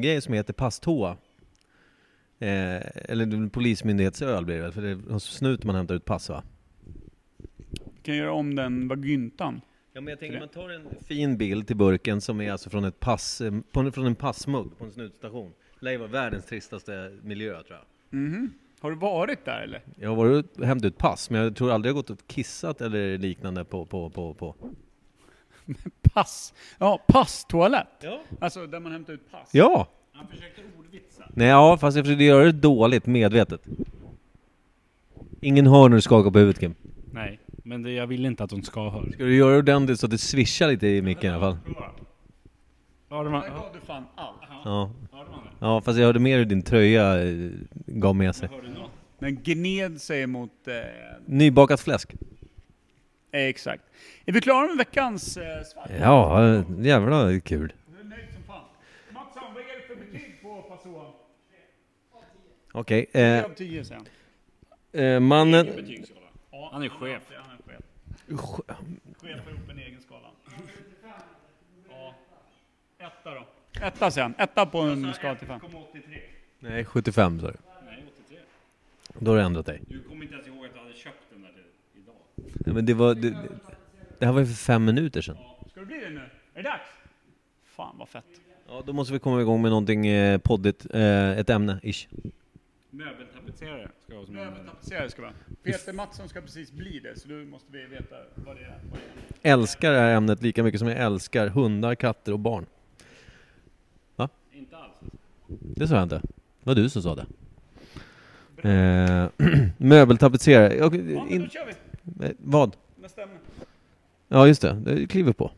grej 0.00 0.20
som 0.20 0.34
heter 0.34 0.52
passtoa. 0.52 1.16
Eh, 2.38 2.76
eller 3.10 3.48
polismyndighetsöl 3.48 4.44
blir 4.44 4.56
det 4.56 4.62
väl, 4.62 4.72
för 4.72 4.82
det 4.82 4.90
är 4.90 5.12
hos 5.12 5.24
snut 5.24 5.64
man 5.64 5.76
hämtar 5.76 5.94
ut 5.94 6.04
pass 6.04 6.28
va? 6.28 6.42
Vi 7.94 8.02
kan 8.02 8.16
göra 8.16 8.32
om 8.32 8.54
den 8.54 8.88
vagyntan. 8.88 9.60
Ja 9.92 10.00
men 10.00 10.10
jag 10.10 10.18
tänker 10.20 10.38
man 10.38 10.48
tar 10.48 10.70
en 10.70 10.86
fin 11.00 11.38
bild 11.38 11.66
till 11.66 11.76
burken 11.76 12.20
som 12.20 12.40
är 12.40 12.52
alltså 12.52 12.70
från 12.70 12.84
ett 12.84 13.00
pass, 13.00 13.40
eh, 13.40 13.52
på 13.72 13.80
en, 13.80 13.92
från 13.92 14.06
en 14.06 14.14
passmugg 14.14 14.78
på 14.78 14.84
en 14.84 14.92
snutstation. 14.92 15.52
Det 15.80 15.84
lär 15.84 15.92
ju 15.92 15.98
vara 15.98 16.08
världens 16.08 16.46
tristaste 16.46 17.18
miljö 17.22 17.62
tror 17.62 17.78
jag. 17.78 18.18
Mhm. 18.18 18.52
Har 18.84 18.90
du 18.90 18.96
varit 18.96 19.44
där 19.44 19.60
eller? 19.60 19.82
Jag 19.96 20.08
har 20.08 20.16
varit 20.16 20.56
och 20.56 20.66
hämtat 20.66 20.86
ut 20.86 20.98
pass, 20.98 21.30
men 21.30 21.40
jag 21.40 21.56
tror 21.56 21.72
aldrig 21.72 21.90
jag 21.90 21.96
gått 21.96 22.10
och 22.10 22.18
kissat 22.26 22.80
eller 22.80 23.18
liknande 23.18 23.64
på, 23.64 23.86
på, 23.86 24.10
på, 24.10 24.34
på. 24.34 24.54
Pass. 26.14 26.54
Ja, 26.78 26.98
passtoalett. 27.06 27.88
Ja. 28.00 28.20
Alltså 28.40 28.66
där 28.66 28.80
man 28.80 28.92
hämtar 28.92 29.12
ut 29.12 29.30
pass. 29.30 29.48
Ja! 29.52 29.88
Han 30.12 30.26
försökte 30.26 30.62
ordvitsa. 30.78 31.24
Nej, 31.34 31.48
ja, 31.48 31.76
fast 31.76 31.96
jag 31.96 32.04
försökte 32.06 32.24
göra 32.24 32.44
det 32.44 32.52
dåligt, 32.52 33.06
medvetet. 33.06 33.66
Ingen 35.40 35.66
hör 35.66 35.88
när 35.88 35.96
du 35.96 36.02
skakar 36.02 36.30
på 36.30 36.38
huvudet 36.38 36.60
Kim. 36.60 36.74
Nej, 37.12 37.40
men 37.46 37.82
det, 37.82 37.92
jag 37.92 38.06
vill 38.06 38.26
inte 38.26 38.44
att 38.44 38.50
de 38.50 38.62
ska 38.62 38.90
höra. 38.90 39.12
Ska 39.12 39.24
du 39.24 39.36
göra 39.36 39.52
det 39.52 39.58
ordentligt 39.58 40.00
så 40.00 40.06
att 40.06 40.10
det 40.10 40.18
svischar 40.18 40.68
lite 40.68 40.86
i 40.86 41.02
micken 41.02 41.30
i 41.30 41.34
alla 41.34 41.40
fall? 41.40 41.58
Prova. 41.64 41.90
Hörde 43.10 43.30
man, 43.30 43.40
Där 43.40 43.50
gav 43.50 43.66
du 43.74 43.80
fan 43.80 44.04
allt. 44.14 44.36
Ja. 44.64 44.90
Ja, 45.64 45.80
fast 45.80 45.98
jag 45.98 46.06
hörde 46.06 46.18
mer 46.18 46.38
hur 46.38 46.44
din 46.44 46.62
tröja 46.62 47.22
eh, 47.22 47.50
gav 47.86 48.16
med 48.16 48.36
sig. 48.36 48.48
Den 49.18 49.42
gned 49.42 50.00
sig 50.00 50.26
mot... 50.26 50.68
Eh, 50.68 50.74
Nybakat 51.26 51.80
fläsk. 51.80 52.14
exakt. 53.32 53.82
Är 54.26 54.32
vi 54.32 54.40
klara 54.40 54.66
med 54.66 54.76
veckans 54.76 55.36
eh, 55.36 55.62
svart? 55.62 55.90
Ja, 56.00 56.48
eh, 56.54 56.64
jävla 56.78 57.40
kul. 57.40 57.72
Du 57.94 58.00
är 58.00 58.04
nöjd 58.04 58.26
som 58.34 58.42
fan. 58.42 58.64
Mattsson, 59.10 59.42
vad 59.54 59.62
är 59.62 59.66
det 59.80 59.86
för 59.86 60.12
betyg 60.12 60.42
på 60.42 60.62
Passoa? 60.62 61.06
Okej, 62.72 63.06
10 63.12 63.38
eh, 63.38 63.44
av 63.44 63.48
10 63.54 63.84
säger 63.84 64.00
han. 64.92 65.02
eh, 65.04 65.20
mannen... 65.20 65.66
Ja, 66.50 66.68
Han 66.72 66.82
är 66.82 66.88
chef. 66.88 67.22
Han 67.36 67.56
är 67.58 67.72
chef. 67.72 67.82
Chefar 69.22 69.50
upp 69.52 69.70
en 69.70 69.78
egen 69.78 70.00
skala. 70.00 70.28
Ja. 71.90 72.14
Etta 72.98 73.34
då. 73.34 73.46
Etta 73.82 74.10
han. 74.16 74.34
Etta 74.38 74.66
på 74.66 74.78
en 74.78 75.14
skala 75.14 75.34
till 75.34 75.46
fem. 75.48 75.60
1,83. 75.60 76.20
Nej, 76.58 76.84
75 76.84 77.40
sa 77.40 77.46
du. 77.46 77.56
Nej, 77.86 78.04
83. 78.24 78.38
Då 79.18 79.30
har 79.30 79.38
du 79.38 79.42
ändrat 79.44 79.66
dig. 79.66 79.80
Du 79.88 80.02
kommer 80.02 80.22
inte 80.22 80.34
ens 80.34 80.46
ihåg 80.46 80.66
att 80.66 80.72
du 80.74 80.78
hade 80.78 80.94
köpt 80.94 81.22
den 81.30 81.42
där 81.42 81.48
till 81.48 82.02
idag. 82.02 82.14
Nej, 82.66 82.74
men 82.74 82.86
det 82.86 82.94
var... 82.94 83.14
Det, 83.14 83.36
det 84.18 84.26
här 84.26 84.32
var 84.32 84.40
ju 84.40 84.46
för 84.46 84.54
fem 84.54 84.84
minuter 84.84 85.20
sedan. 85.20 85.36
Ska 85.70 85.80
det 85.80 85.86
bli 85.86 86.00
det 86.00 86.10
nu? 86.10 86.20
Är 86.54 86.62
det 86.62 86.68
dags? 86.68 86.90
Fan 87.64 87.96
vad 87.98 88.08
fett. 88.08 88.24
Ja, 88.68 88.82
då 88.86 88.92
måste 88.92 89.12
vi 89.12 89.18
komma 89.18 89.40
igång 89.40 89.62
med 89.62 89.70
någonting 89.70 90.06
eh, 90.06 90.38
poddigt, 90.38 90.86
eh, 90.94 91.38
ett 91.38 91.50
ämne, 91.50 91.80
ish. 91.82 92.08
Möbeltapetserare 92.90 93.88
ska 94.04 94.14
vara 94.14 94.26
som. 94.26 94.34
Möbeltapetserare 94.34 95.10
ska 95.10 95.22
vi 95.22 95.28
ha. 95.28 95.34
Peter 95.64 95.92
Mattsson 95.92 96.28
ska 96.28 96.40
precis 96.40 96.72
bli 96.72 97.00
det, 97.00 97.20
så 97.20 97.28
nu 97.28 97.44
måste 97.44 97.72
vi 97.72 97.86
veta 97.86 98.16
vad 98.34 98.56
det 98.56 98.62
är. 98.62 98.80
Vad 98.90 98.98
det 99.42 99.48
är. 99.48 99.52
Älskar 99.52 99.92
det 99.92 99.98
här 99.98 100.16
ämnet 100.16 100.42
lika 100.42 100.62
mycket 100.62 100.78
som 100.78 100.88
jag 100.88 100.98
älskar 100.98 101.48
hundar, 101.48 101.94
katter 101.94 102.32
och 102.32 102.38
barn. 102.38 102.66
Inte 104.54 104.76
alls. 104.76 104.92
Det 105.76 105.88
sa 105.88 105.94
jag 105.94 106.02
inte. 106.02 106.16
Det 106.18 106.30
var 106.62 106.74
du 106.74 106.88
som 106.90 107.02
sa 107.02 107.14
det. 107.14 107.26
Eh, 108.68 109.28
möbeltapetserare. 109.76 110.74
Ja, 110.76 110.90
men 110.90 111.42
då 111.42 111.48
kör 111.48 111.66
vi. 111.66 112.26
eh, 112.26 112.32
vad? 112.38 112.76
Nästa 113.02 113.22
ämne. 113.22 113.34
Ja, 114.28 114.46
just 114.46 114.62
det. 114.62 114.72
Det 114.84 115.06
kliver 115.06 115.32
på. 115.32 115.50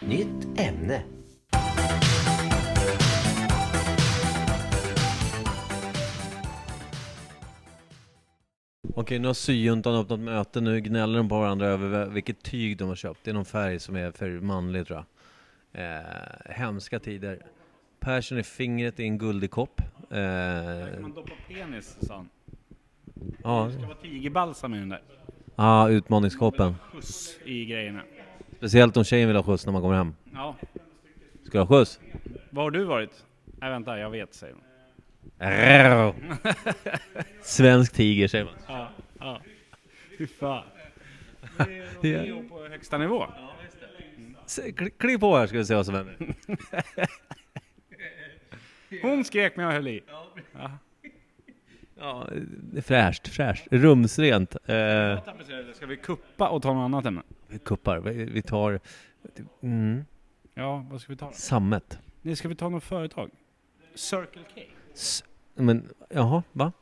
Nytt 0.00 0.46
ämne. 0.60 1.02
Okej, 8.98 9.18
nu 9.18 9.26
har 9.26 9.34
syjuntan 9.34 9.94
öppnat 9.94 10.20
möte. 10.20 10.60
Nu 10.60 10.80
gnäller 10.80 11.18
de 11.18 11.28
på 11.28 11.38
varandra 11.40 11.66
över 11.66 12.06
vilket 12.06 12.42
tyg 12.42 12.78
de 12.78 12.88
har 12.88 12.94
köpt. 12.96 13.20
Det 13.24 13.30
är 13.30 13.34
någon 13.34 13.44
färg 13.44 13.80
som 13.80 13.96
är 13.96 14.10
för 14.10 14.30
manlig 14.40 14.86
tror 14.86 15.04
jag. 15.72 15.84
Eh, 15.84 16.00
hemska 16.44 16.98
tider. 16.98 17.38
Persson 18.00 18.38
i 18.38 18.42
fingret 18.42 19.00
i 19.00 19.02
en 19.04 19.18
guldig 19.18 19.50
kopp. 19.50 19.80
Eh, 19.80 20.16
Kan 20.92 21.02
man 21.02 21.12
doppa 21.14 21.32
penis, 21.48 21.96
sa 22.00 22.14
han. 22.16 22.28
ja, 23.44 23.64
Det 23.66 23.72
ska 23.78 23.86
vara 23.86 23.96
tigerbalsam 23.96 24.74
i 24.74 24.78
den 24.78 24.88
där. 24.88 25.02
ah, 25.56 25.88
utmaningskoppen. 25.88 26.74
Skjuts 26.92 27.36
i 27.44 27.64
grejerna. 27.64 28.02
Speciellt 28.56 28.96
om 28.96 29.04
tjejen 29.04 29.28
vill 29.28 29.36
ha 29.36 29.42
skjuts 29.42 29.66
när 29.66 29.72
man 29.72 29.82
kommer 29.82 29.94
hem. 29.96 30.14
Ja. 30.34 30.56
Ska 31.44 31.58
du 31.58 31.64
ha 31.64 31.78
skjuts? 31.78 32.00
Var 32.50 32.62
har 32.62 32.70
du 32.70 32.84
varit? 32.84 33.24
Nej 33.44 33.70
vänta, 33.70 33.98
jag 33.98 34.10
vet 34.10 34.34
säger 34.34 34.54
hon. 34.54 34.62
Svensk 37.42 37.92
tiger 37.92 38.28
säger 38.28 38.44
man. 38.44 38.54
Ja, 38.68 38.90
ja. 39.18 39.40
Fy 40.18 40.26
fan. 40.26 40.64
Det 42.02 42.14
är 42.14 42.26
Romeo 42.26 42.48
på 42.48 42.68
högsta 42.68 42.98
nivå. 42.98 43.26
Kliv 44.98 45.18
på 45.18 45.36
här 45.36 45.46
ska 45.46 45.58
vi 45.58 45.64
se 45.64 45.74
vad 45.74 45.86
som 45.86 45.94
händer. 45.94 46.16
Hon 49.02 49.24
skrek 49.24 49.56
men 49.56 49.64
jag 49.64 49.72
höll 49.72 49.88
i. 49.88 50.02
Ja, 51.98 52.28
det 52.72 52.78
är 52.78 52.82
fräscht, 52.82 53.28
fräscht. 53.28 53.66
Rumsrent. 53.70 54.56
Eh, 54.64 55.22
ska 55.74 55.86
vi 55.86 55.96
kuppa 55.96 56.48
och 56.48 56.62
ta 56.62 56.72
något 56.72 56.84
annat 56.84 57.06
ämne? 57.06 57.22
vi 57.48 57.58
kuppar. 57.58 58.00
Vi, 58.00 58.24
vi 58.24 58.42
tar... 58.42 58.80
Mm, 59.62 60.04
Ja, 60.54 60.86
vad 60.90 61.00
ska 61.00 61.12
vi 61.12 61.16
ta 61.16 61.32
sammet. 61.32 61.98
Nej, 62.22 62.36
ska 62.36 62.48
vi 62.48 62.54
ta 62.54 62.68
något 62.68 62.84
företag? 62.84 63.30
Circle 63.94 64.42
K? 64.54 64.60
S- 64.96 65.24
men, 65.54 65.88
jaha, 66.10 66.42
va? 66.52 66.72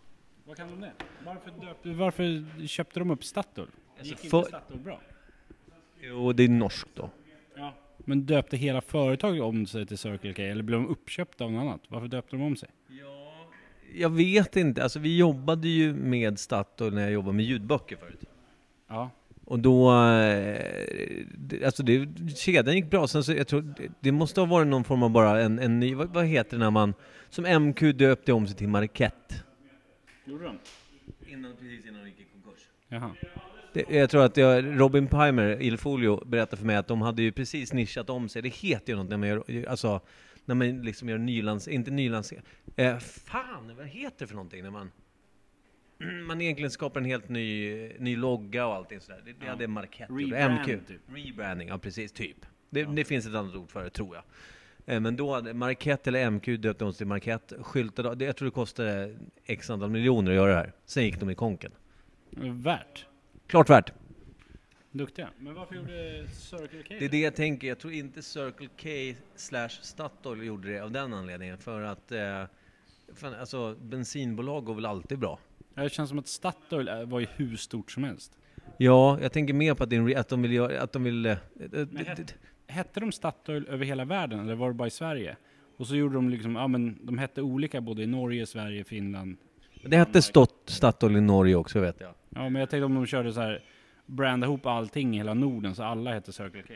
Vad 0.46 0.56
kan 0.56 0.68
de 0.70 0.80
det? 0.80 0.92
Varför, 1.26 1.50
döpte, 1.66 1.88
varför 1.92 2.44
köpte 2.66 2.98
de 2.98 3.10
upp 3.10 3.24
Statoil? 3.24 3.66
Gick 4.02 4.12
Alltså, 4.12 4.12
inte 4.24 4.28
för- 4.30 4.42
Statoil 4.58 4.80
bra? 4.80 5.00
Jo, 6.00 6.32
det 6.32 6.42
är 6.44 6.48
norskt 6.48 6.90
då. 6.94 7.10
Ja. 7.56 7.74
Men 7.98 8.26
döpte 8.26 8.56
hela 8.56 8.80
företaget 8.80 9.42
om 9.42 9.66
sig 9.66 9.86
till 9.86 9.98
Circle 9.98 10.34
K? 10.34 10.42
Eller 10.42 10.62
blev 10.62 10.78
de 10.80 10.88
uppköpta 10.88 11.44
av 11.44 11.52
något 11.52 11.60
annat? 11.60 11.80
Varför 11.88 12.08
döpte 12.08 12.36
de 12.36 12.42
om 12.42 12.56
sig? 12.56 12.68
Jag 13.94 14.10
vet 14.10 14.56
inte, 14.56 14.82
alltså 14.82 14.98
vi 14.98 15.16
jobbade 15.18 15.68
ju 15.68 15.94
med 15.94 16.38
Statoil 16.38 16.94
när 16.94 17.02
jag 17.02 17.12
jobbade 17.12 17.36
med 17.36 17.44
ljudböcker 17.44 17.96
förut. 17.96 18.24
Ja. 18.88 19.10
Och 19.44 19.58
då, 19.58 19.90
eh, 19.92 20.64
det- 21.38 21.64
alltså 21.64 21.82
det, 21.82 22.08
kedjan 22.36 22.74
gick 22.74 22.90
bra, 22.90 23.06
sen 23.06 23.24
så 23.24 23.32
jag 23.32 23.46
tror, 23.48 23.60
det, 23.62 23.88
det 24.00 24.12
måste 24.12 24.40
ha 24.40 24.46
varit 24.46 24.66
någon 24.66 24.84
form 24.84 25.02
av 25.02 25.10
bara 25.10 25.40
en, 25.42 25.58
en 25.58 25.80
ny, 25.80 25.94
vad, 25.94 26.08
vad 26.14 26.26
heter 26.26 26.50
det 26.56 26.64
när 26.64 26.70
man, 26.70 26.94
som 27.34 27.62
MQ 27.62 27.80
döpte 27.94 28.32
om 28.32 28.46
sig 28.46 28.56
till 28.56 28.68
Marquette. 28.68 29.34
Gjorde 30.24 30.44
de? 30.44 30.58
Innan, 31.26 31.56
precis 31.56 31.86
innan 31.86 32.00
de 32.02 32.08
gick 32.08 32.20
i 32.20 32.24
konkurs. 32.42 32.60
Jaha. 32.88 33.10
Det, 33.72 33.90
jag 33.90 34.10
tror 34.10 34.24
att 34.24 34.36
jag, 34.36 34.80
Robin 34.80 35.06
Pimer, 35.06 35.62
Ilfolio, 35.62 36.24
berättade 36.24 36.56
för 36.56 36.66
mig 36.66 36.76
att 36.76 36.88
de 36.88 37.02
hade 37.02 37.22
ju 37.22 37.32
precis 37.32 37.72
nischat 37.72 38.10
om 38.10 38.28
sig. 38.28 38.42
Det 38.42 38.48
heter 38.48 38.92
ju 38.92 38.96
något 38.98 39.08
när 39.08 39.16
man 39.16 39.28
gör, 39.28 39.66
alltså, 39.68 40.00
när 40.44 40.54
man 40.54 40.82
liksom 40.82 41.08
gör 41.08 41.18
nylands, 41.18 41.68
inte 41.68 41.90
nylands, 41.90 42.32
eh, 42.76 42.98
fan, 42.98 43.76
vad 43.76 43.86
heter 43.86 44.16
det 44.18 44.26
för 44.26 44.34
någonting 44.34 44.62
när 44.62 44.70
man, 44.70 44.90
man 46.26 46.40
egentligen 46.40 46.70
skapar 46.70 47.00
en 47.00 47.06
helt 47.06 47.28
ny, 47.28 47.74
ny 47.98 48.16
logga 48.16 48.66
och 48.66 48.74
allting 48.74 49.00
sådär. 49.00 49.22
Det, 49.24 49.32
det 49.32 49.44
Ja. 49.44 49.50
hade 49.50 49.68
Marquette. 49.68 50.12
Rebrand, 50.12 50.60
MQ. 50.60 50.66
typ. 50.88 51.00
Rebranding, 51.06 51.68
ja 51.68 51.78
precis, 51.78 52.12
typ. 52.12 52.46
Det, 52.70 52.84
det 52.84 53.04
finns 53.04 53.26
ett 53.26 53.34
annat 53.34 53.54
ord 53.54 53.70
för 53.70 53.84
det, 53.84 53.90
tror 53.90 54.14
jag. 54.14 54.24
Eh, 54.86 55.00
Men 55.00 55.16
då 55.16 55.34
hade 55.34 55.54
Marquette 55.54 56.10
eller 56.10 56.30
MQ 56.30 56.46
döpte 56.56 56.84
de 56.84 56.92
sig 56.92 56.98
till 56.98 57.06
Marquette, 57.06 57.62
skyltade, 57.62 58.14
det- 58.14 58.24
jag 58.24 58.36
tror 58.36 58.46
det 58.46 58.52
kostade 58.54 59.14
x 59.44 59.70
antal 59.70 59.90
miljoner 59.90 60.30
att 60.30 60.36
göra 60.36 60.50
det 60.50 60.56
här. 60.56 60.72
Sen 60.86 61.04
gick 61.04 61.20
de 61.20 61.30
i 61.30 61.34
konken. 61.34 61.72
Värt. 62.40 63.06
Klart 63.46 63.70
värt. 63.70 63.92
Duktiga. 64.90 65.28
Men 65.38 65.54
varför 65.54 65.74
gjorde 65.74 66.26
Circle 66.28 66.82
K 66.88 66.94
Det 66.98 67.04
är 67.04 67.08
det 67.08 67.20
jag 67.20 67.34
tänker. 67.34 67.68
Jag 67.68 67.78
tror 67.78 67.92
inte 67.92 68.22
Circle 68.22 68.68
K 68.82 69.18
slash 69.36 69.68
Statoil 69.68 70.42
gjorde 70.46 70.68
det 70.72 70.80
av 70.80 70.90
den 70.90 71.12
anledningen. 71.14 71.58
För 71.58 71.80
att 71.82 72.12
eh, 72.12 72.44
fan, 73.14 73.34
alltså, 73.34 73.76
bensinbolag 73.80 74.64
går 74.64 74.74
väl 74.74 74.86
alltid 74.86 75.18
bra. 75.18 75.38
Det 75.74 75.92
känns 75.92 76.08
som 76.08 76.18
att 76.18 76.28
Statoil 76.28 76.88
är- 76.88 77.04
var 77.04 77.20
ju 77.20 77.26
hur 77.36 77.56
stort 77.56 77.90
som 77.92 78.04
helst. 78.04 78.38
Ja, 78.78 79.18
jag 79.22 79.32
tänker 79.32 79.54
mer 79.54 79.74
på 79.74 79.84
att, 79.84 79.90
det 79.90 79.96
är 79.96 80.00
en 80.00 80.08
re- 80.08 80.18
att 80.18 80.28
de 80.28 80.42
vill 80.42 80.52
göra, 80.52 80.80
att 80.82 80.92
de 80.92 81.04
vill... 81.04 81.26
eh, 81.26 81.32
eh, 81.32 81.86
Hette 82.66 83.00
de 83.00 83.12
Statoil 83.12 83.66
över 83.68 83.84
hela 83.84 84.04
världen 84.04 84.40
eller 84.40 84.54
var 84.54 84.68
det 84.68 84.74
bara 84.74 84.88
i 84.88 84.90
Sverige? 84.90 85.36
Och 85.76 85.86
så 85.86 85.96
gjorde 85.96 86.14
de 86.14 86.28
liksom, 86.28 86.56
ja 86.56 86.68
men 86.68 86.98
de 87.02 87.18
hette 87.18 87.42
olika 87.42 87.80
både 87.80 88.02
i 88.02 88.06
Norge, 88.06 88.46
Sverige, 88.46 88.84
Finland. 88.84 89.36
Det 89.84 89.96
hette 89.96 90.22
Stott, 90.22 90.62
Statoil 90.66 91.16
i 91.16 91.20
Norge 91.20 91.54
också 91.54 91.80
vet 91.80 92.00
jag. 92.00 92.10
Ja, 92.30 92.48
men 92.48 92.54
jag 92.54 92.70
tänkte 92.70 92.84
om 92.84 92.94
de 92.94 93.06
körde 93.06 93.32
så 93.32 93.40
här, 93.40 93.62
branda 94.06 94.46
ihop 94.46 94.66
allting 94.66 95.14
i 95.14 95.16
hela 95.16 95.34
Norden 95.34 95.74
så 95.74 95.82
alla 95.82 96.14
heter 96.14 96.32
Circle 96.32 96.62
K. 96.62 96.74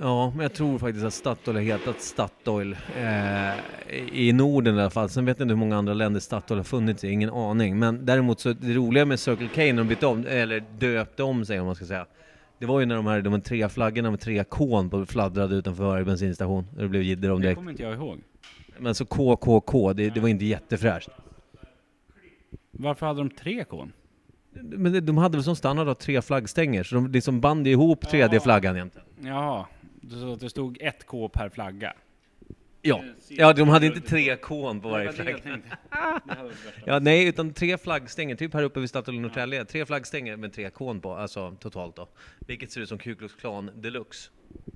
Ja, 0.00 0.30
men 0.30 0.40
jag 0.40 0.52
tror 0.52 0.78
faktiskt 0.78 1.06
att 1.06 1.14
Statoil 1.14 1.56
har 1.56 1.62
hetat 1.62 2.00
Statoil 2.00 2.76
eh, 2.96 3.58
i 4.12 4.32
Norden 4.32 4.76
i 4.76 4.80
alla 4.80 4.90
fall. 4.90 5.08
Sen 5.08 5.24
vet 5.24 5.38
jag 5.38 5.44
inte 5.44 5.52
hur 5.52 5.58
många 5.58 5.76
andra 5.76 5.94
länder 5.94 6.20
Statoil 6.20 6.58
har 6.58 6.64
funnits 6.64 7.04
i, 7.04 7.08
ingen 7.10 7.30
aning. 7.30 7.78
Men 7.78 8.06
däremot 8.06 8.40
så 8.40 8.52
det 8.52 8.74
roliga 8.74 9.04
med 9.04 9.20
Circle 9.20 9.48
K 9.54 9.60
när 9.60 9.72
de 9.72 9.88
bytte 9.88 10.06
om, 10.06 10.26
eller 10.28 10.64
döpte 10.78 11.22
om 11.22 11.44
sig 11.44 11.60
om 11.60 11.66
man 11.66 11.74
ska 11.74 11.84
säga. 11.84 12.06
Det 12.58 12.66
var 12.66 12.80
ju 12.80 12.86
när 12.86 12.96
de 12.96 13.06
här, 13.06 13.22
de 13.22 13.40
tre 13.40 13.68
flaggorna 13.68 14.10
med 14.10 14.20
tre 14.20 14.44
K 14.44 14.88
på 14.90 15.06
fladdrade 15.06 15.54
utanför 15.56 15.84
varje 15.84 16.04
bensinstation. 16.04 16.66
Och 16.76 16.82
det 16.82 16.88
blev 16.88 17.02
jidder 17.02 17.30
om 17.30 17.40
Det 17.40 17.46
direkt. 17.46 17.56
kommer 17.58 17.70
inte 17.70 17.82
jag 17.82 17.94
ihåg. 17.94 18.18
Men 18.78 18.94
så 18.94 19.04
KKK, 19.06 19.92
det, 19.92 20.10
det 20.10 20.20
var 20.20 20.28
inte 20.28 20.44
jättefräscht. 20.44 21.08
Varför 22.70 23.06
hade 23.06 23.20
de 23.20 23.30
tre 23.30 23.64
K? 23.64 23.88
Men 24.52 24.92
det- 24.92 25.00
de 25.00 25.18
hade 25.18 25.36
väl 25.36 25.44
som 25.44 25.56
standard 25.56 25.86
då 25.86 25.94
tre 25.94 26.22
flaggstänger, 26.22 26.82
så 26.82 26.94
de 26.94 27.06
liksom 27.10 27.40
band 27.40 27.66
ihop 27.66 28.08
tredje 28.08 28.40
flaggan 28.40 28.76
egentligen. 28.76 29.08
Jaha, 29.22 29.66
så 30.10 30.32
att 30.32 30.40
det 30.40 30.50
stod 30.50 30.78
ett 30.80 31.06
K 31.06 31.28
per 31.28 31.48
flagga. 31.48 31.92
Ja. 32.88 33.04
ja, 33.28 33.52
de 33.52 33.68
hade 33.68 33.86
inte 33.86 34.00
tre 34.00 34.36
K 34.36 34.80
på 34.82 34.88
varje 34.88 35.12
flagga. 35.12 35.38
Ja, 36.84 36.98
nej, 36.98 37.26
utan 37.28 37.52
tre 37.52 37.78
flaggstänger, 37.78 38.34
typ 38.34 38.54
här 38.54 38.62
uppe 38.62 38.80
vid 38.80 38.88
Statoil 38.88 39.20
Norrtälje. 39.20 39.64
Tre 39.64 39.86
flaggstänger 39.86 40.36
med 40.36 40.52
tre 40.52 40.70
K 40.70 41.00
på, 41.00 41.14
alltså 41.14 41.56
totalt 41.60 41.96
då. 41.96 42.08
Vilket 42.38 42.70
ser 42.70 42.80
ut 42.80 42.88
som 42.88 42.98
Ku 42.98 43.14
Klux 43.14 43.34
Klan 43.34 43.70
deluxe. 43.74 44.30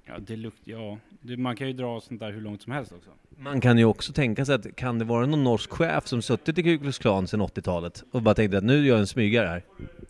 Ja, 0.04 0.14
det 0.18 0.36
lukt, 0.36 0.60
ja. 0.64 0.98
Det, 1.20 1.36
man 1.36 1.56
kan 1.56 1.66
ju 1.66 1.72
dra 1.72 2.00
sånt 2.00 2.20
där 2.20 2.32
hur 2.32 2.40
långt 2.40 2.62
som 2.62 2.72
helst 2.72 2.92
också. 2.92 3.10
Man 3.38 3.60
kan 3.60 3.78
ju 3.78 3.84
också 3.84 4.12
tänka 4.12 4.44
sig 4.44 4.54
att 4.54 4.76
kan 4.76 4.98
det 4.98 5.04
vara 5.04 5.26
någon 5.26 5.44
norsk 5.44 5.70
chef 5.70 6.06
som 6.06 6.22
suttit 6.22 6.58
i 6.58 6.62
Ku 6.62 6.78
Klux 6.78 6.98
Klan 6.98 7.26
sedan 7.26 7.42
80-talet 7.42 8.04
och 8.10 8.22
bara 8.22 8.34
tänkte 8.34 8.58
att 8.58 8.64
nu 8.64 8.76
gör 8.76 8.94
jag 8.94 8.98
en 9.00 9.06
smygare 9.06 9.46
här? 9.46 9.62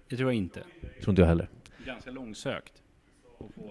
Det 0.08 0.16
tror 0.16 0.30
jag 0.30 0.36
inte. 0.36 0.60
Tror 1.00 1.10
inte 1.10 1.22
jag 1.22 1.28
heller. 1.28 1.48
Ganska 1.86 2.10
långsökt. 2.10 2.72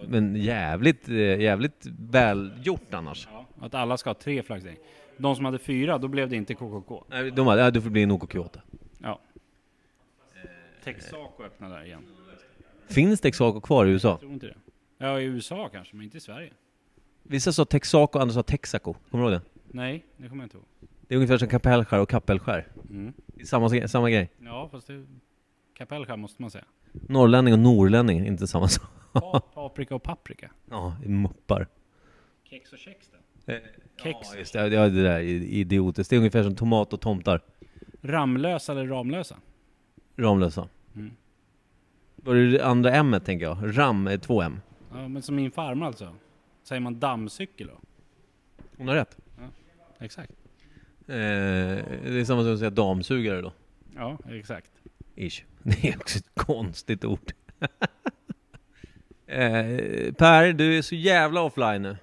Men 0.07 0.35
jävligt, 0.35 1.09
eh, 1.09 1.15
jävligt 1.41 1.85
välgjort 1.99 2.93
annars. 2.93 3.27
Ja, 3.31 3.40
att 3.61 3.73
alla 3.73 3.97
ska 3.97 4.09
ha 4.09 4.15
tre 4.15 4.43
flaggsteg. 4.43 4.77
De 5.17 5.35
som 5.35 5.45
hade 5.45 5.59
fyra, 5.59 5.97
då 5.97 6.07
blev 6.07 6.29
det 6.29 6.35
inte 6.35 6.53
KKK. 6.53 7.03
Nej, 7.07 7.31
de 7.31 7.47
hade, 7.47 7.71
du 7.71 7.81
får 7.81 7.89
bli 7.89 8.03
en 8.03 8.11
OKQ8. 8.11 8.59
Ja. 8.99 9.19
Texaco 10.83 11.43
öppnade 11.43 11.75
där 11.75 11.83
igen. 11.83 12.05
Finns 12.89 13.21
Texaco 13.21 13.61
kvar 13.61 13.85
i 13.85 13.89
USA? 13.89 14.09
Jag 14.09 14.19
tror 14.19 14.31
inte 14.33 14.45
det. 14.47 14.55
Ja, 14.97 15.19
i 15.19 15.23
USA 15.23 15.69
kanske, 15.69 15.95
men 15.95 16.03
inte 16.05 16.17
i 16.17 16.19
Sverige. 16.19 16.53
Vissa 17.23 17.53
sa 17.53 17.65
Texaco, 17.65 18.19
andra 18.19 18.33
sa 18.33 18.43
Texaco. 18.43 18.93
Kommer 19.11 19.23
du 19.25 19.31
ihåg 19.31 19.41
det? 19.41 19.47
Nej, 19.67 20.05
det 20.17 20.29
kommer 20.29 20.43
jag 20.43 20.45
inte 20.45 20.57
ihåg. 20.57 20.65
Det 21.07 21.15
är 21.15 21.17
ungefär 21.17 21.37
som 21.37 21.47
kapellskär 21.47 21.99
och 21.99 22.09
kappelskär. 22.09 22.67
Mm. 22.89 23.13
Det 23.25 23.41
är 23.41 23.45
Samma, 23.45 23.87
samma 23.87 24.09
grej. 24.09 24.29
Ja, 24.39 24.69
fast 24.71 24.87
det... 24.87 25.05
Kapellskär 25.73 26.17
måste 26.17 26.41
man 26.41 26.51
säga. 26.51 26.65
Norrlänning 26.91 27.53
och 27.53 27.59
norrlänning, 27.59 28.27
inte 28.27 28.47
samma 28.47 28.67
sak. 28.67 28.83
Pa- 29.13 29.39
Paprika 29.39 29.95
och 29.95 30.03
paprika. 30.03 30.51
Ja, 30.69 30.95
muppar. 31.05 31.67
Kex 32.43 32.73
och 32.73 32.79
kex 32.79 33.09
då? 33.11 33.17
Kex. 34.03 34.17
Ja, 34.31 34.37
just 34.37 34.53
det. 34.53 34.67
Ja, 34.67 34.89
det 34.89 35.03
där 35.03 35.11
är 35.11 35.21
idiotiskt. 35.21 36.09
Det 36.09 36.15
är 36.15 36.17
ungefär 36.17 36.43
som 36.43 36.55
tomat 36.55 36.93
och 36.93 37.01
tomtar. 37.01 37.41
Ramlösa 38.01 38.71
eller 38.71 38.87
Ramlösa? 38.87 39.37
Ramlösa. 40.15 40.67
Mm. 40.95 41.11
Var 42.15 42.35
det 42.35 42.51
det 42.51 42.65
andra 42.65 42.95
M 42.95 43.15
tänker 43.25 43.45
jag? 43.45 43.77
Ram 43.77 44.07
är 44.07 44.17
två 44.17 44.41
M. 44.41 44.61
Ja, 44.93 45.07
men 45.07 45.21
som 45.21 45.35
min 45.35 45.51
farmor 45.51 45.85
alltså. 45.85 46.15
Säger 46.63 46.79
man 46.79 46.99
dammcykel 46.99 47.67
då? 47.67 47.79
Hon 48.77 48.87
har 48.87 48.95
rätt. 48.95 49.17
Exakt. 49.99 50.31
Eh, 51.07 51.15
det 52.03 52.19
är 52.19 52.25
samma 52.25 52.43
som 52.43 52.53
att 52.53 52.59
säga 52.59 52.69
damsugare 52.69 53.41
då. 53.41 53.53
Ja, 53.95 54.17
exakt. 54.29 54.71
Ish. 55.15 55.43
Det 55.63 55.89
är 55.89 55.97
också 55.97 56.19
ett 56.19 56.29
konstigt 56.33 57.05
ord. 57.05 57.31
eh, 59.27 60.13
per, 60.13 60.53
du 60.53 60.77
är 60.77 60.81
så 60.81 60.95
jävla 60.95 61.41
offline 61.41 61.81
nu. 61.81 61.97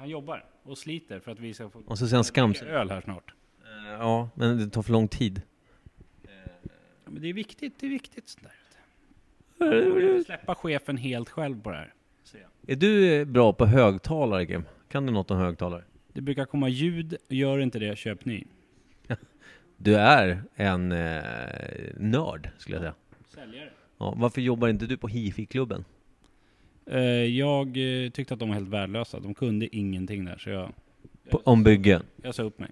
Han 0.00 0.08
jobbar 0.08 0.44
och 0.62 0.78
sliter 0.78 1.20
för 1.20 1.32
att 1.32 1.38
vi 1.38 1.54
ska 1.54 1.70
få 1.70 1.82
Och 1.86 1.98
så 1.98 2.24
skams. 2.24 2.58
dricka 2.58 2.72
öl 2.72 2.90
här 2.90 3.00
snart. 3.00 3.34
Eh, 3.62 3.90
ja, 3.92 4.30
men 4.34 4.58
det 4.58 4.70
tar 4.70 4.82
för 4.82 4.92
lång 4.92 5.08
tid. 5.08 5.42
Ja, 6.22 6.30
men 7.10 7.22
det 7.22 7.28
är 7.28 7.32
viktigt, 7.32 7.74
det 7.80 7.86
är 7.86 7.90
viktigt 7.90 8.28
sånt 8.28 8.46
där. 9.58 9.66
Jag 9.74 9.94
vill 9.94 10.24
Släppa 10.24 10.54
chefen 10.54 10.96
helt 10.96 11.28
själv 11.28 11.62
på 11.62 11.70
det 11.70 11.76
här. 11.76 11.94
Är 12.66 12.76
du 12.76 13.20
eh, 13.20 13.24
bra 13.24 13.52
på 13.52 13.66
högtalare 13.66 14.46
Kim? 14.46 14.64
Kan 14.88 15.06
du 15.06 15.12
något 15.12 15.30
om 15.30 15.38
högtalare? 15.38 15.84
Det 16.12 16.20
brukar 16.20 16.44
komma 16.44 16.68
ljud, 16.68 17.16
gör 17.28 17.58
inte 17.58 17.78
det, 17.78 17.98
köp 17.98 18.24
ny. 18.24 18.44
Du 19.76 19.96
är 19.96 20.42
en 20.54 20.92
eh, 20.92 21.22
nörd 21.96 22.50
skulle 22.58 22.76
jag 22.76 22.82
säga. 22.82 22.94
Säljare. 23.28 23.70
Ja, 23.98 24.14
varför 24.16 24.40
jobbar 24.40 24.68
inte 24.68 24.86
du 24.86 24.96
på 24.96 25.08
hifi-klubben? 25.08 25.84
Eh, 26.90 27.00
jag 27.24 27.66
eh, 28.04 28.10
tyckte 28.10 28.34
att 28.34 28.40
de 28.40 28.48
var 28.48 28.54
helt 28.56 28.68
värdelösa. 28.68 29.20
De 29.20 29.34
kunde 29.34 29.76
ingenting 29.76 30.24
där, 30.24 30.38
så 30.38 30.50
jag, 30.50 30.72
På, 31.30 31.42
om 31.44 31.62
byggen? 31.64 32.02
jag 32.22 32.34
sa 32.34 32.42
upp 32.42 32.58
mig. 32.58 32.70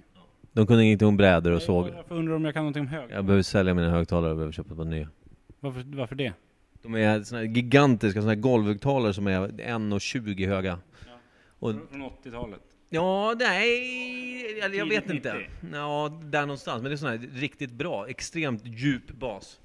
De 0.52 0.66
kunde 0.66 0.84
ingenting 0.84 1.08
om 1.08 1.16
brädor 1.16 1.52
och 1.52 1.62
såg. 1.62 1.90
Varför 1.90 2.14
undrar 2.14 2.34
om 2.34 2.44
jag 2.44 2.54
kan 2.54 2.62
någonting 2.62 2.80
om 2.80 2.88
hög? 2.88 3.10
Jag 3.10 3.24
behöver 3.24 3.42
sälja 3.42 3.74
mina 3.74 3.90
högtalare 3.90 4.30
och 4.30 4.36
behöver 4.36 4.52
köpa 4.52 4.70
ett 4.70 4.76
par 4.76 4.84
nya. 4.84 5.08
Varför, 5.60 5.82
varför 5.86 6.14
det? 6.14 6.32
De 6.82 6.94
är 6.94 7.22
såna 7.22 7.40
här 7.40 7.48
gigantiska 7.48 8.20
såna 8.20 8.32
här 8.32 8.40
golvhögtalare 8.40 9.14
som 9.14 9.26
är 9.26 9.48
1,20 9.48 10.46
höga. 10.48 10.78
Och, 11.58 11.74
Från 11.90 12.02
80-talet. 12.02 12.60
ja, 12.88 13.34
nej, 13.38 14.60
eller 14.64 14.78
jag 14.78 14.86
vet 14.88 15.10
inte. 15.10 15.34
90. 15.34 15.48
Ja, 15.72 16.20
där 16.24 16.40
någonstans. 16.40 16.82
Men 16.82 16.90
det 16.90 16.94
är 16.94 16.96
sån 16.96 17.08
här 17.08 17.28
riktigt 17.32 17.72
bra, 17.72 18.08
extremt 18.08 18.62
djup 18.64 19.12
bas. 19.12 19.58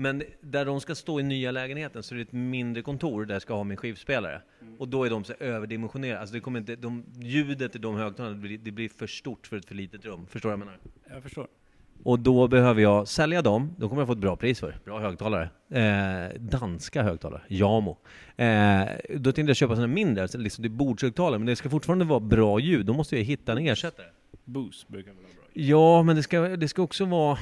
Men 0.00 0.22
där 0.40 0.64
de 0.64 0.80
ska 0.80 0.94
stå 0.94 1.20
i 1.20 1.22
nya 1.22 1.50
lägenheten 1.50 2.02
så 2.02 2.14
är 2.14 2.16
det 2.16 2.22
ett 2.22 2.32
mindre 2.32 2.82
kontor 2.82 3.24
där 3.24 3.34
jag 3.34 3.42
ska 3.42 3.54
ha 3.54 3.64
min 3.64 3.76
skivspelare. 3.76 4.42
Och 4.78 4.88
då 4.88 5.04
är 5.04 5.10
de 5.10 5.24
så 5.24 5.32
överdimensionerade. 5.40 6.20
Alltså 6.20 6.34
det 6.34 6.40
kommer 6.40 6.60
inte, 6.60 6.76
de, 6.76 7.04
ljudet 7.20 7.76
i 7.76 7.78
de 7.78 7.94
högtalarna, 7.96 8.34
det 8.34 8.40
blir, 8.40 8.58
det 8.58 8.70
blir 8.70 8.88
för 8.88 9.06
stort 9.06 9.46
för 9.46 9.56
ett 9.56 9.64
för 9.64 9.74
litet 9.74 10.04
rum. 10.04 10.26
Förstår 10.26 10.50
du 10.50 10.56
vad 10.56 10.60
jag 10.60 10.66
menar? 10.66 10.78
Jag 11.14 11.22
förstår. 11.22 11.46
Och 12.02 12.18
då 12.18 12.48
behöver 12.48 12.82
jag 12.82 13.08
sälja 13.08 13.42
dem, 13.42 13.74
då 13.78 13.88
kommer 13.88 14.00
jag 14.02 14.06
få 14.06 14.12
ett 14.12 14.18
bra 14.18 14.36
pris 14.36 14.60
för 14.60 14.78
Bra 14.84 15.00
högtalare. 15.00 15.50
Eh, 15.70 16.40
danska 16.40 17.02
högtalare, 17.02 17.42
Jamo. 17.48 17.98
Eh, 18.36 18.82
då 19.16 19.32
tänkte 19.32 19.50
jag 19.50 19.56
köpa 19.56 19.74
sådana 19.74 19.94
mindre, 19.94 20.22
alltså 20.22 20.38
liksom 20.38 20.62
det 20.62 20.66
är 20.66 20.70
bordshögtalare, 20.70 21.38
men 21.38 21.46
det 21.46 21.56
ska 21.56 21.70
fortfarande 21.70 22.04
vara 22.04 22.20
bra 22.20 22.60
ljud. 22.60 22.86
Då 22.86 22.92
måste 22.92 23.16
jag 23.16 23.24
hitta 23.24 23.52
en 23.52 23.58
ersättare. 23.58 24.06
Boost 24.44 24.88
brukar 24.88 25.10
väl 25.10 25.22
vara 25.22 25.32
bra. 25.34 25.44
Ja, 25.52 26.02
men 26.02 26.16
det 26.16 26.22
ska, 26.22 26.40
det 26.40 26.68
ska 26.68 26.82
också 26.82 27.04
vara, 27.04 27.38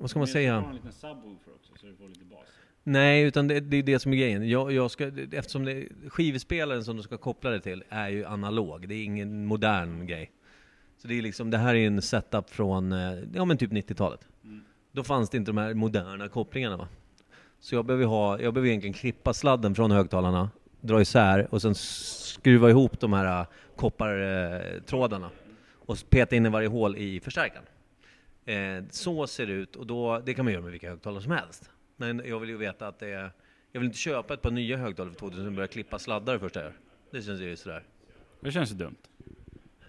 vad 0.00 0.10
ska 0.10 0.18
man 0.18 0.28
säga? 0.28 0.64
en 0.68 0.74
liten 0.74 0.92
subwoofer 0.92 1.52
också, 1.54 1.72
så 1.80 1.86
du 1.86 1.96
får 1.96 2.08
lite 2.08 2.24
bas. 2.24 2.38
Nej, 2.86 3.22
utan 3.22 3.48
det, 3.48 3.60
det 3.60 3.76
är 3.76 3.82
det 3.82 3.98
som 3.98 4.12
är 4.12 4.16
grejen. 4.16 4.48
Jag, 4.48 4.72
jag 4.72 4.90
ska, 4.90 5.10
eftersom 5.32 5.64
det, 5.64 5.88
skivspelaren 6.08 6.84
som 6.84 6.96
du 6.96 7.02
ska 7.02 7.16
koppla 7.16 7.50
det 7.50 7.60
till 7.60 7.84
är 7.88 8.08
ju 8.08 8.26
analog. 8.26 8.88
Det 8.88 8.94
är 8.94 9.04
ingen 9.04 9.46
modern 9.46 10.06
grej. 10.06 10.30
Så 10.96 11.08
det 11.08 11.18
är 11.18 11.22
liksom, 11.22 11.50
det 11.50 11.58
här 11.58 11.74
är 11.74 11.86
en 11.86 12.02
setup 12.02 12.50
från, 12.50 12.92
eh, 12.92 13.18
ja 13.34 13.44
men 13.44 13.56
typ 13.56 13.70
90-talet. 13.70 14.20
Då 14.92 15.02
fanns 15.02 15.30
det 15.30 15.36
inte 15.36 15.50
de 15.50 15.58
här 15.58 15.74
moderna 15.74 16.28
kopplingarna 16.28 16.76
va. 16.76 16.88
Så 17.60 17.74
jag 17.74 17.84
behöver 17.84 18.04
ha, 18.04 18.40
jag 18.40 18.54
behöver 18.54 18.68
egentligen 18.68 18.94
klippa 18.94 19.34
sladden 19.34 19.74
från 19.74 19.90
högtalarna, 19.90 20.50
dra 20.80 21.00
isär 21.00 21.54
och 21.54 21.62
sen 21.62 21.74
skruva 21.74 22.70
ihop 22.70 23.00
de 23.00 23.12
här 23.12 23.40
eh, 23.40 23.46
koppartrådarna. 23.76 25.30
Och 25.86 25.98
peta 26.10 26.36
in 26.36 26.46
i 26.46 26.48
varje 26.48 26.68
hål 26.68 26.96
i 26.96 27.20
förstärkaren. 27.20 27.64
Eh, 28.44 28.84
så 28.90 29.26
ser 29.26 29.46
det 29.46 29.52
ut 29.52 29.76
och 29.76 29.86
då, 29.86 30.22
det 30.24 30.34
kan 30.34 30.44
man 30.44 30.52
göra 30.52 30.62
med 30.62 30.72
vilka 30.72 30.90
högtalare 30.90 31.22
som 31.22 31.32
helst. 31.32 31.70
Men 31.96 32.22
jag 32.24 32.40
vill 32.40 32.48
ju 32.50 32.56
veta 32.56 32.88
att 32.88 32.98
det 32.98 33.08
är, 33.08 33.30
jag 33.72 33.80
vill 33.80 33.86
inte 33.86 33.98
köpa 33.98 34.34
ett 34.34 34.42
par 34.42 34.50
nya 34.50 34.76
högtalare 34.76 35.12
för 35.12 35.20
2000 35.20 35.46
och 35.46 35.52
börja 35.52 35.66
klippa 35.68 35.98
sladdar 35.98 36.38
först 36.38 36.56
gör. 36.56 36.72
Det 37.10 37.22
känns 37.22 37.40
ju 37.40 37.56
sådär. 37.56 37.82
Det 38.40 38.52
känns 38.52 38.70
ju 38.72 38.74
dumt. 38.74 38.94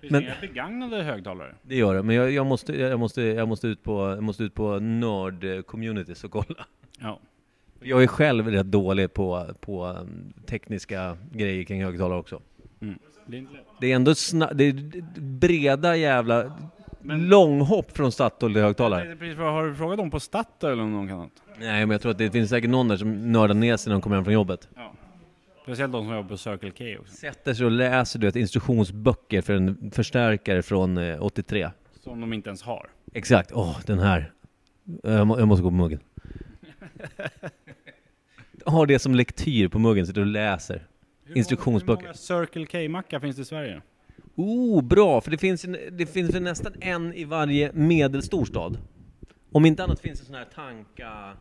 Finns 0.02 0.12
Men- 0.12 0.22
det 0.24 0.28
inga 0.28 0.42
begagnade 0.42 1.04
högtalare? 1.04 1.56
Det 1.62 1.76
gör 1.76 1.96
det, 1.96 2.04
men 2.04 2.16
jag, 2.16 2.32
jag, 2.32 2.46
måste, 2.46 2.80
jag, 2.82 3.00
måste, 3.00 3.22
jag, 3.22 3.48
måste 3.48 3.68
ut 3.68 3.84
på, 3.84 4.10
jag 4.10 4.24
måste 4.24 4.44
ut 4.44 4.54
på 4.54 4.80
nörd-communities 4.80 6.26
och 6.26 6.32
kolla. 6.32 6.66
Ja. 7.00 7.20
Jag 7.82 8.04
är 8.04 8.08
själv 8.08 8.48
rätt 8.48 8.66
dålig 8.66 9.14
på, 9.14 9.48
på 9.62 9.86
um, 9.88 10.34
tekniska 10.46 11.18
grejer 11.32 11.64
kring 11.64 11.84
högtalare 11.84 12.20
också. 12.20 12.42
Mm. 12.82 13.00
Det 13.82 13.92
är 13.92 13.96
ändå 13.96 14.12
sna- 14.12 14.54
det 14.54 14.64
är 14.64 15.02
breda 15.22 15.96
jävla 15.96 16.58
långhopp 17.08 17.98
från 17.98 18.12
Statoil 18.12 18.54
till 18.54 18.62
högtalare. 18.62 19.16
Precis, 19.16 19.38
har 19.38 19.66
du 19.66 19.76
frågat 19.76 19.98
dem 19.98 20.12
på 20.12 20.20
Statoil 20.20 20.80
om 20.80 20.92
någon 20.92 21.08
kan 21.08 21.18
något? 21.18 21.32
Nej, 21.60 21.86
men 21.86 21.90
jag 21.90 22.02
tror 22.02 22.12
att 22.12 22.18
det 22.18 22.32
finns 22.32 22.50
säkert 22.50 22.70
någon 22.70 22.88
där 22.88 22.98
som 22.98 23.32
nördar 23.32 23.56
ner 23.56 23.78
sig 23.78 23.90
när 23.90 23.96
de 23.96 24.02
kommer 24.02 24.16
hem 24.16 24.26
från 24.26 24.34
jobbet. 24.34 24.70
Ja. 24.76 24.94
Speciellt 25.64 25.94
de 25.94 26.06
som 26.06 26.16
jobbar 26.16 26.30
på 26.30 26.38
Circle 26.38 26.72
K 26.72 27.02
också. 27.02 27.16
Sätter 27.16 27.54
sig 27.54 27.66
och 27.66 27.72
läser 27.72 28.20
du 28.20 28.28
vet, 28.28 28.36
instruktionsböcker 28.36 29.42
för 29.42 29.54
en 29.54 29.92
förstärkare 29.92 30.64
från 30.64 30.98
eh, 30.98 31.24
83. 31.24 31.70
Som 32.04 32.22
de 32.22 32.34
inte 32.34 32.50
ens 32.50 32.64
har. 32.64 32.90
Exakt, 33.14 33.52
åh 33.54 33.80
den 33.86 34.00
här. 34.00 34.32
Jag, 35.04 35.28
må, 35.28 35.40
jag 35.40 35.48
måste 35.48 35.64
gå 35.64 35.70
på 35.70 35.76
muggen. 35.76 36.00
Har 38.66 38.86
det 38.86 39.00
som 39.00 39.16
lektyr 39.16 39.68
på 39.68 39.80
muggen, 39.80 40.08
sitter 40.08 40.22
och 40.22 40.28
läser. 40.28 40.88
Instruktionsböcker. 41.36 42.02
Hur 42.02 42.08
många 42.08 42.46
Circle 42.46 42.66
K-mackar 42.66 43.20
finns 43.20 43.36
det 43.36 43.42
i 43.42 43.46
Sverige? 43.46 43.82
Oh, 44.36 44.82
bra! 44.84 45.22
För 45.22 45.32
det 45.32 45.38
finns, 45.38 45.66
en, 45.66 45.78
det 45.92 46.06
finns 46.06 46.36
väl 46.36 46.44
nästan 46.44 46.74
en 46.82 47.14
i 47.14 47.24
varje 47.24 47.72
medelstor 47.74 48.46
stad. 48.46 48.78
Om 49.52 49.66
inte 49.66 49.84
annat 49.84 50.00
finns 50.00 50.20
det 50.20 50.26
sån 50.26 50.36
här 50.36 50.48
tanka... 50.56 51.34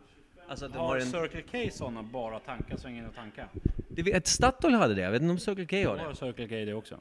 Alltså 0.49 0.67
att 0.67 0.73
Har 0.73 0.97
en... 0.97 1.03
Circle 1.07 1.43
K 1.53 1.59
sådana 1.73 2.03
bara 2.03 2.39
tankar, 2.39 2.77
sväng 2.77 2.99
in 2.99 3.07
och 3.07 3.15
tanka? 3.15 3.49
Det, 3.89 4.03
vet- 4.03 4.27
Statoil 4.27 4.75
hade 4.75 4.95
det, 4.95 5.01
jag 5.01 5.11
vet 5.11 5.23
inte 5.23 5.33
om 5.33 5.39
Circle 5.39 5.67
K 5.67 5.89
har 5.91 5.97
det. 5.97 6.03
Har 6.03 6.15
Circle 6.15 6.49
K 6.49 6.55
det 6.55 6.75
också? 6.75 6.95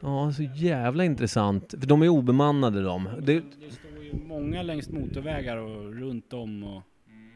Ja, 0.00 0.32
så 0.32 0.42
jävla 0.42 1.04
intressant. 1.04 1.74
För 1.80 1.86
de 1.86 2.02
är 2.02 2.08
obemannade 2.08 2.82
de. 2.82 3.08
Det, 3.20 3.34
Det 3.34 3.42
står 3.70 4.04
ju 4.04 4.14
många 4.26 4.62
längs 4.62 4.88
motorvägar 4.88 5.56
och 5.56 5.94
runt 5.94 6.32
om 6.32 6.64
och... 6.64 6.82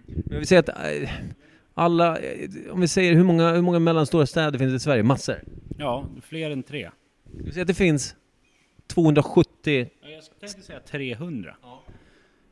men 0.07 0.38
vi 0.38 0.46
säger 0.46 0.61
att 0.62 0.68
eh, 0.68 1.11
alla, 1.75 2.18
eh, 2.18 2.48
om 2.70 2.81
vi 2.81 2.88
säger 2.88 3.14
hur 3.14 3.25
många, 3.25 3.53
hur 3.53 3.62
många 3.62 3.79
mellanstora 3.79 4.27
städer 4.27 4.59
finns 4.59 4.72
det 4.72 4.77
i 4.77 4.81
Sverige? 4.81 5.03
Massor. 5.03 5.37
Ja, 5.79 6.07
fler 6.22 6.51
än 6.51 6.62
tre. 6.62 6.90
Vi 7.35 7.53
säger 7.53 7.62
att 7.62 7.68
det 7.68 7.75
finns 7.75 8.16
270 8.87 9.90
Ja, 10.01 10.09
Jag 10.09 10.25
tänkte 10.40 10.62
säga 10.62 10.81
300. 10.81 11.57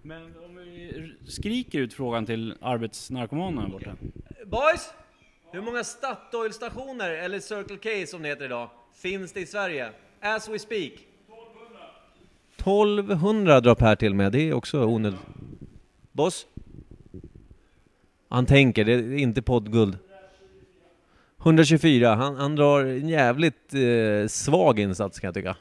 Men 0.02 0.22
om 0.22 0.56
vi 0.56 1.12
skriker 1.28 1.78
ut 1.78 1.94
frågan 1.94 2.26
till 2.26 2.54
arbetsnarkomanerna 2.60 3.62
här 3.62 3.68
borta. 3.68 3.96
Boys! 4.46 4.90
Hur 5.52 5.60
många 5.60 5.84
Statoil-stationer, 5.84 7.10
eller 7.10 7.38
Circle 7.38 7.76
K 7.76 8.06
som 8.06 8.22
det 8.22 8.28
heter 8.28 8.44
idag, 8.44 8.70
finns 8.94 9.32
det 9.32 9.40
i 9.40 9.46
Sverige? 9.46 9.90
As 10.20 10.48
we 10.48 10.58
speak. 10.58 10.92
1200! 10.92 11.80
1200 12.56 13.60
drar 13.60 13.74
Per 13.74 13.96
till 13.96 14.14
med, 14.14 14.32
det 14.32 14.40
är 14.40 14.52
också 14.52 14.84
onödigt. 14.84 15.20
Boss? 16.12 16.46
Han 18.28 18.46
tänker, 18.46 18.84
det 18.84 18.92
är 18.92 19.14
inte 19.14 19.42
poddguld. 19.42 19.98
124, 21.40 22.14
han, 22.14 22.36
han 22.36 22.56
drar 22.56 22.84
en 22.84 23.08
jävligt 23.08 23.74
eh, 23.74 24.28
svag 24.28 24.78
insats 24.78 25.20
kan 25.20 25.28
jag 25.28 25.34
tycka. 25.34 25.56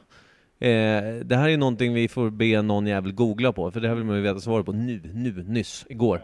Eh, 0.58 1.14
det 1.24 1.36
här 1.36 1.48
är 1.48 1.56
någonting 1.56 1.94
vi 1.94 2.08
får 2.08 2.30
be 2.30 2.62
någon 2.62 2.86
jävel 2.86 3.12
googla 3.12 3.52
på, 3.52 3.70
för 3.70 3.80
det 3.80 3.88
här 3.88 3.94
vill 3.94 4.04
man 4.04 4.16
ju 4.16 4.22
veta 4.22 4.40
svaret 4.40 4.66
på 4.66 4.72
nu, 4.72 5.00
nu, 5.14 5.44
nyss, 5.48 5.86
igår. 5.88 6.22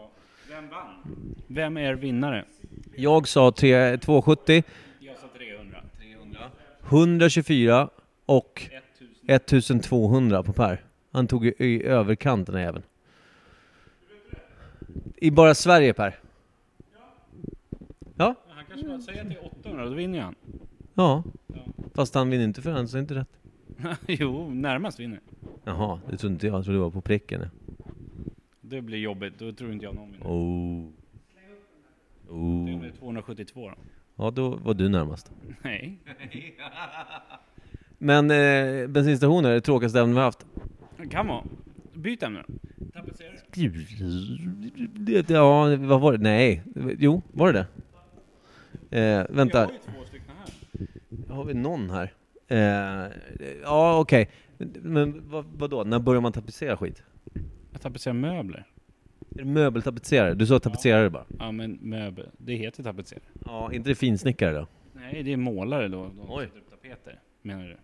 Vem 0.49 0.69
vann? 0.69 1.35
Vem 1.47 1.77
är 1.77 1.93
vinnare? 1.93 2.45
Jag 2.95 3.27
sa 3.27 3.51
3, 3.51 3.97
270, 3.97 4.63
Jag 4.99 5.17
sa 5.17 5.27
300. 5.37 5.77
124 6.89 7.89
och 8.25 8.69
1000. 9.27 9.79
1200 9.79 10.43
på 10.43 10.53
Per. 10.53 10.83
Han 11.11 11.27
tog 11.27 11.45
i, 11.45 11.53
i 11.57 11.83
överkant 11.83 12.47
den 12.47 12.55
här 12.55 12.63
jäveln. 12.63 12.83
I 15.15 15.31
bara 15.31 15.55
Sverige 15.55 15.93
Per. 15.93 16.19
Ja, 18.15 18.35
kanske 18.77 18.87
bara 18.87 19.01
säger 19.01 19.25
till 19.29 19.37
800, 19.61 19.85
då 19.85 19.91
vinner 19.93 20.21
han. 20.21 20.35
ja. 20.93 21.23
Fast 21.93 22.15
han 22.15 22.29
vinner 22.29 22.43
inte 22.43 22.61
för 22.61 22.71
han 22.71 22.87
sa 22.87 22.99
inte 22.99 23.15
rätt. 23.15 23.29
jo, 24.07 24.49
närmast 24.49 24.99
vinner. 24.99 25.19
Jaha, 25.63 25.99
det 26.09 26.17
trodde 26.17 26.33
inte 26.33 26.47
jag. 26.47 26.55
Jag 26.57 26.63
trodde 26.63 26.77
det 26.79 26.83
var 26.83 26.91
på 26.91 27.01
pricken. 27.01 27.45
Det 28.61 28.81
blir 28.81 28.97
jobbigt, 28.97 29.33
då 29.39 29.51
tror 29.51 29.71
inte 29.71 29.85
jag 29.85 29.95
någon 29.95 30.11
vinner. 30.11 30.25
Oh. 30.27 30.89
Det 32.27 32.33
Oh. 32.33 32.79
blir 32.79 32.91
272 32.99 33.69
då. 33.69 33.75
Ja, 34.15 34.31
då 34.31 34.49
var 34.49 34.73
du 34.73 34.89
närmast. 34.89 35.31
Nej. 35.61 35.99
Men 37.97 38.31
eh, 38.31 38.87
bensinstationer 38.87 39.49
är 39.49 39.53
det 39.53 39.61
tråkigaste 39.61 39.99
ämne 40.01 40.13
vi 40.13 40.17
har 40.17 40.25
haft. 40.25 40.45
Det 40.97 41.07
kan 41.07 41.27
vara. 41.27 41.43
Byt 41.93 42.23
ämne 42.23 42.43
då. 42.47 42.53
Tapetserare. 42.93 43.37
Ja, 45.27 45.75
vad 45.87 46.01
var 46.01 46.11
det? 46.11 46.17
Nej. 46.23 46.63
Jo, 46.99 47.21
var 47.31 47.53
det 47.53 47.59
det? 47.59 47.67
Eh, 48.91 49.25
vänta. 49.29 49.57
Jag 49.59 49.65
har 49.65 49.71
ju 49.73 49.79
två 49.79 50.05
stycken 50.05 50.31
här. 51.27 51.35
Har 51.35 51.43
vi 51.43 51.53
någon 51.53 51.89
här? 51.89 52.13
Eh, 52.47 53.11
ja, 53.63 53.99
okej. 53.99 54.29
Men 54.81 55.29
vad, 55.29 55.45
vadå? 55.45 55.83
När 55.83 55.99
börjar 55.99 56.21
man 56.21 56.31
tapetsera 56.31 56.77
skit? 56.77 57.03
Jag 57.71 57.81
tapetserar 57.81 58.13
möbler. 58.13 58.67
Är 59.29 59.37
det 59.37 59.45
möbeltapetserare? 59.45 60.33
Du 60.33 60.45
sa 60.47 60.59
tapetserare 60.59 61.09
bara? 61.09 61.25
Ja 61.39 61.51
men 61.51 61.79
möbel, 61.81 62.29
det 62.37 62.55
heter 62.55 62.83
tapetserare. 62.83 63.23
Ja, 63.45 63.73
inte 63.73 63.89
det 63.89 63.95
finsnickare 63.95 64.51
då? 64.51 64.67
Nej, 64.93 65.23
det 65.23 65.33
är 65.33 65.37
målare 65.37 65.87
då. 65.87 66.03
De 66.03 66.25
Oj. 66.29 66.45
sätter 66.45 66.59
upp 66.59 66.69
tapeter. 66.69 67.19
Menar 67.41 67.63
du? 67.63 67.77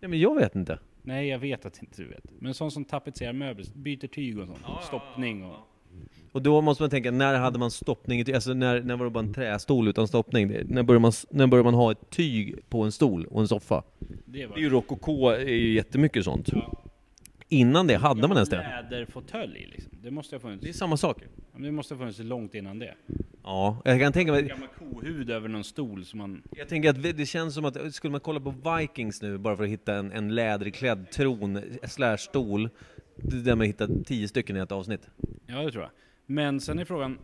Ja, 0.00 0.08
men 0.08 0.20
jag 0.20 0.34
vet 0.34 0.54
inte. 0.54 0.78
Nej, 1.02 1.28
jag 1.28 1.38
vet 1.38 1.66
att 1.66 1.82
inte 1.82 2.02
du 2.02 2.08
vet. 2.08 2.24
Men 2.38 2.54
sån 2.54 2.70
som 2.70 2.84
tapetserar 2.84 3.32
möbler, 3.32 3.66
byter 3.74 4.06
tyg 4.06 4.38
och 4.38 4.46
sånt. 4.46 4.60
Stoppning 4.82 5.44
och... 5.44 5.56
Och 6.32 6.42
då 6.42 6.60
måste 6.60 6.82
man 6.82 6.90
tänka, 6.90 7.10
när 7.10 7.38
hade 7.38 7.58
man 7.58 7.70
stoppning? 7.70 8.34
Alltså 8.34 8.54
när, 8.54 8.80
när 8.82 8.96
var 8.96 9.04
det 9.04 9.10
bara 9.10 9.24
en 9.24 9.34
trästol 9.34 9.88
utan 9.88 10.08
stoppning? 10.08 10.48
Det- 10.48 10.64
När 10.68 10.82
börjar, 10.82 11.00
man, 11.00 11.12
när 11.30 11.46
börjar 11.46 11.64
man 11.64 11.74
ha 11.74 11.92
ett 11.92 12.10
tyg 12.10 12.56
på 12.68 12.82
en 12.82 12.92
stol 12.92 13.24
och 13.26 13.40
en 13.40 13.48
soffa? 13.48 13.82
Det 14.24 14.46
var 14.46 14.54
Det 14.54 14.60
är 14.60 14.62
ju 14.62 14.70
rokoko, 14.70 15.28
är 15.28 15.38
ju 15.48 15.72
jättemycket 15.74 16.24
sånt. 16.24 16.48
Ja. 16.52 16.82
Innan 17.48 17.86
det 17.86 17.96
hade 17.96 18.20
man 18.28 18.36
ens 18.36 18.48
det. 18.48 18.56
Läderfåtölj 18.90 19.66
liksom. 19.74 19.92
Det 20.02 20.10
måste 20.10 20.34
ha 20.36 20.40
funnits. 20.40 20.62
Det 20.62 20.68
är 20.68 20.72
samma 20.72 20.96
sak. 20.96 21.22
Det 21.56 21.72
måste 21.72 21.94
ha 21.94 21.98
funnits 21.98 22.18
långt 22.18 22.54
innan 22.54 22.78
det. 22.78 22.94
Ja, 23.44 23.82
jag 23.84 24.00
kan 24.00 24.12
tänka 24.12 24.32
mig... 24.32 24.42
Gammal 24.42 24.68
kohud 24.78 25.30
över 25.30 25.48
någon 25.48 25.64
stol 25.64 26.04
som 26.04 26.18
man... 26.18 26.42
Jag 26.56 26.68
tänker 26.68 26.90
att 26.90 27.02
det 27.02 27.26
känns 27.26 27.54
som 27.54 27.64
att, 27.64 27.94
skulle 27.94 28.10
man 28.10 28.20
kolla 28.20 28.40
på 28.40 28.54
Vikings 28.78 29.22
nu 29.22 29.38
bara 29.38 29.56
för 29.56 29.64
att 29.64 29.70
hitta 29.70 29.94
en, 29.94 30.12
en 30.12 30.34
läderklädd 30.34 31.10
tron 31.10 31.60
slash 31.82 32.16
stol, 32.16 32.68
det 33.16 33.42
där 33.42 33.56
man 33.56 33.66
hittar 33.66 33.88
tio 34.04 34.28
stycken 34.28 34.56
i 34.56 34.60
ett 34.60 34.72
avsnitt. 34.72 35.08
Ja, 35.46 35.62
det 35.62 35.70
tror 35.72 35.82
jag. 35.82 35.90
Men 36.30 36.60
sen 36.60 36.78
är 36.78 36.84
frågan, 36.84 37.18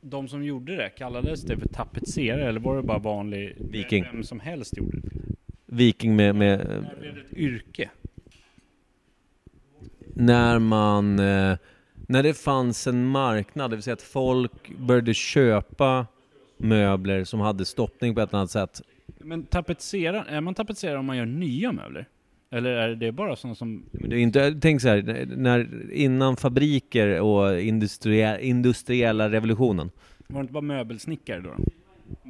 de 0.00 0.28
som 0.28 0.44
gjorde 0.44 0.76
det, 0.76 0.90
kallades 0.90 1.42
det 1.42 1.56
för 1.56 1.68
tapetserare 1.68 2.48
eller 2.48 2.60
var 2.60 2.76
det 2.76 2.82
bara 2.82 2.98
vanlig... 2.98 3.56
Viking. 3.58 4.04
Vem 4.12 4.24
som 4.24 4.40
helst 4.40 4.76
gjorde 4.76 5.00
det? 5.00 5.10
Viking 5.66 6.16
med, 6.16 6.34
med 6.34 6.58
När 6.58 6.96
blev 7.00 7.14
det 7.14 7.20
ett 7.20 7.32
yrke? 7.32 7.90
när 10.14 10.58
man, 10.58 11.18
eh, 11.18 11.56
när 12.06 12.22
det 12.22 12.34
fanns 12.34 12.86
en 12.86 13.06
marknad, 13.06 13.70
det 13.70 13.76
vill 13.76 13.82
säga 13.82 13.94
att 13.94 14.02
folk 14.02 14.78
började 14.78 15.14
köpa 15.14 16.06
möbler 16.56 17.24
som 17.24 17.40
hade 17.40 17.64
stoppning 17.64 18.14
på 18.14 18.20
ett 18.20 18.34
annat 18.34 18.50
sätt. 18.50 18.82
Men 19.06 19.42
tapetsera, 19.42 20.24
är 20.24 20.40
man 20.40 20.54
tapetserare 20.54 20.98
om 20.98 21.06
man 21.06 21.16
gör 21.16 21.26
nya 21.26 21.72
möbler? 21.72 22.08
Eller 22.50 22.70
är 22.70 22.94
det 22.94 23.12
bara 23.12 23.36
sådana 23.36 23.54
som... 23.54 23.84
Det 23.92 24.16
är 24.16 24.20
inte, 24.20 24.58
tänk 24.60 24.80
så 24.80 24.88
här, 24.88 25.26
när, 25.36 25.92
innan 25.92 26.36
fabriker 26.36 27.20
och 27.20 27.60
industrie, 27.60 28.40
industriella 28.40 29.30
revolutionen. 29.30 29.90
Var 30.26 30.36
det 30.36 30.40
inte 30.40 30.52
bara 30.52 30.60
möbelsnickare 30.60 31.40
då? 31.40 31.56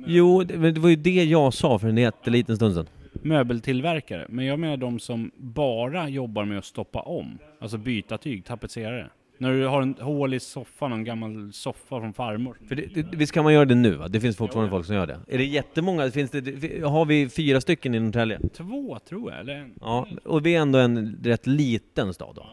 Jo, 0.07 0.45
det, 0.45 0.71
det 0.71 0.81
var 0.81 0.89
ju 0.89 0.97
det 0.97 1.25
jag 1.25 1.55
sa 1.55 1.79
för 1.79 1.89
en 1.89 1.97
jätteliten 1.97 2.57
stund 2.57 2.75
sedan. 2.75 2.87
Möbeltillverkare. 3.13 4.27
Men 4.29 4.45
jag 4.45 4.59
menar 4.59 4.77
de 4.77 4.99
som 4.99 5.31
bara 5.37 6.09
jobbar 6.09 6.45
med 6.45 6.59
att 6.59 6.65
stoppa 6.65 7.01
om. 7.01 7.39
Alltså 7.61 7.79
byta 7.79 8.19
tyg, 8.19 8.45
tapetserare. 8.45 9.11
När 9.39 9.53
du 9.53 9.67
har 9.67 9.83
en 9.83 9.95
hål 10.01 10.35
i 10.35 10.41
soffan, 10.41 10.93
en 10.93 11.05
gammal 11.05 11.53
soffa 11.53 12.01
från 12.01 12.13
farmor. 12.13 12.59
För 12.69 12.75
det, 12.75 12.87
det, 12.87 13.17
visst 13.17 13.33
kan 13.33 13.45
man 13.45 13.53
göra 13.53 13.65
det 13.65 13.75
nu 13.75 13.97
va? 13.97 14.09
Det 14.09 14.21
finns 14.21 14.37
fortfarande 14.37 14.71
folk 14.71 14.87
som 14.87 14.95
gör 14.95 15.07
det. 15.07 15.21
Är 15.27 15.39
det 15.39 15.45
jättemånga? 15.45 16.11
Finns 16.11 16.31
det, 16.31 16.85
har 16.85 17.05
vi 17.05 17.29
fyra 17.29 17.61
stycken 17.61 17.95
i 17.95 18.01
Norrtälje? 18.01 18.41
Två 18.55 18.99
tror 19.09 19.31
jag, 19.31 19.41
eller 19.41 19.55
en. 19.55 19.75
Ja, 19.81 20.07
och 20.25 20.47
vi 20.47 20.55
är 20.55 20.61
ändå 20.61 20.79
en 20.79 21.19
rätt 21.23 21.47
liten 21.47 22.15
stad 22.15 22.35
då. 22.35 22.47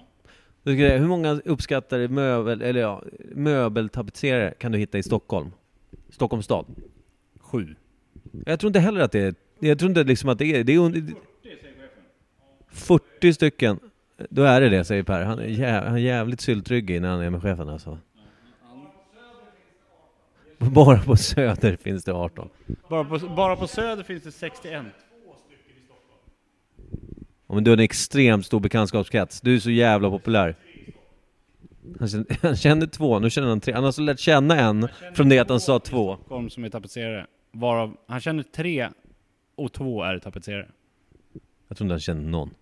Hur 0.71 1.07
många 1.07 1.41
uppskattar 1.45 2.07
möbel, 2.07 2.61
eller 2.61 2.81
ja, 2.81 3.03
möbeltapetserare 3.35 4.53
kan 4.59 4.71
du 4.71 4.77
hitta 4.77 4.97
i 4.97 5.03
Stockholm? 5.03 5.51
Stockholms 6.09 6.45
stad? 6.45 6.65
Sju. 7.39 7.75
Jag 8.45 8.59
tror 8.59 8.69
inte 8.69 8.79
heller 8.79 9.01
att 9.01 9.11
det 9.11 9.19
är, 9.19 9.35
jag 9.59 9.79
tror 9.79 9.89
inte 9.89 10.03
liksom 10.03 10.29
att 10.29 10.37
det 10.37 10.45
är, 10.45 10.63
det 10.63 10.73
är 10.73 10.79
under, 10.79 11.03
40 12.75 13.33
stycken. 13.33 13.79
Då 14.17 14.43
är 14.43 14.61
det 14.61 14.69
det, 14.69 14.83
säger 14.83 15.03
Per. 15.03 15.21
Han 15.21 15.39
är, 15.39 15.45
jä, 15.45 15.81
han 15.85 15.93
är 15.93 15.97
jävligt 15.97 16.41
syltryggig 16.41 17.01
när 17.01 17.09
han 17.09 17.21
är 17.21 17.29
med 17.29 17.41
chefen 17.41 17.69
alltså. 17.69 17.99
Bara 20.57 20.99
på 20.99 21.15
Söder 21.15 21.75
finns 21.75 22.03
det 22.03 22.13
18. 22.13 22.49
Bara 22.89 23.03
på, 23.03 23.19
bara 23.19 23.55
på 23.55 23.67
Söder 23.67 24.03
finns 24.03 24.23
det 24.23 24.31
61. 24.31 24.85
Ja, 27.47 27.55
men 27.55 27.63
du 27.63 27.71
har 27.71 27.77
en 27.77 27.83
extremt 27.83 28.45
stor 28.45 28.59
bekantskapskrets. 28.59 29.41
Du 29.41 29.55
är 29.55 29.59
så 29.59 29.71
jävla 29.71 30.09
populär. 30.09 30.55
Han 31.99 32.07
kände, 32.07 32.35
han 32.41 32.55
kände 32.55 32.87
två, 32.87 33.19
nu 33.19 33.29
känner 33.29 33.47
han 33.47 33.59
tre. 33.59 33.73
Han 33.73 33.83
har 33.83 33.91
så 33.91 34.01
lärt 34.01 34.19
känna 34.19 34.59
en 34.59 34.87
från 35.13 35.29
det 35.29 35.39
att 35.39 35.49
han 35.49 35.59
sa 35.59 35.79
två. 35.79 36.15
Stockholm 36.15 36.49
som 36.49 36.63
är 36.63 36.69
tapetserare. 36.69 37.27
Varav, 37.51 37.97
han 38.07 38.21
känner 38.21 38.43
tre 38.43 38.89
och 39.55 39.73
två 39.73 40.03
är 40.03 40.19
tapetserare. 40.19 40.67
Jag 41.67 41.77
tror 41.77 41.85
inte 41.85 41.93
han 41.93 41.99
känner 41.99 42.29
någon. 42.29 42.53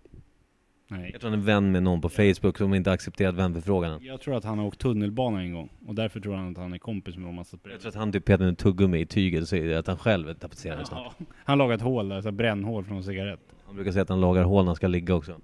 Nej. 0.96 1.10
Jag 1.12 1.20
tror 1.20 1.30
han 1.30 1.40
är 1.40 1.44
vän 1.44 1.72
med 1.72 1.82
någon 1.82 2.00
på 2.00 2.08
Facebook 2.08 2.58
som 2.58 2.74
inte 2.74 2.92
accepterat 2.92 3.34
vänförfrågan. 3.34 4.04
Jag 4.04 4.20
tror 4.20 4.36
att 4.36 4.44
han 4.44 4.58
har 4.58 4.66
åkt 4.66 4.80
tunnelbana 4.80 5.40
en 5.40 5.52
gång. 5.52 5.68
Och 5.86 5.94
därför 5.94 6.20
tror 6.20 6.34
han 6.34 6.50
att 6.50 6.58
han 6.58 6.72
är 6.72 6.78
kompis 6.78 7.16
med 7.16 7.46
satt 7.46 7.60
Jag 7.62 7.80
tror 7.80 7.88
att 7.88 7.94
han 7.94 8.12
typ 8.12 8.24
petade 8.24 8.48
en 8.48 8.56
tuggummi 8.56 9.00
i 9.00 9.06
tyget 9.06 9.42
och 9.42 9.48
säger 9.48 9.78
att 9.78 9.86
han 9.86 9.98
själv 9.98 10.28
är 10.28 10.34
tapetserare 10.34 10.84
snart. 10.84 11.14
Ja, 11.18 11.26
han 11.44 11.58
lagar 11.58 11.74
ett 11.74 11.82
hål 11.82 12.08
där, 12.08 12.20
så 12.20 12.28
här 12.28 12.32
brännhål 12.32 12.84
från 12.84 12.96
en 12.96 13.04
cigarett. 13.04 13.40
Han 13.66 13.74
brukar 13.74 13.92
säga 13.92 14.02
att 14.02 14.08
han 14.08 14.20
lagar 14.20 14.44
hål 14.44 14.64
när 14.64 14.68
han 14.68 14.76
ska 14.76 14.86
ligga 14.86 15.14
också. 15.14 15.40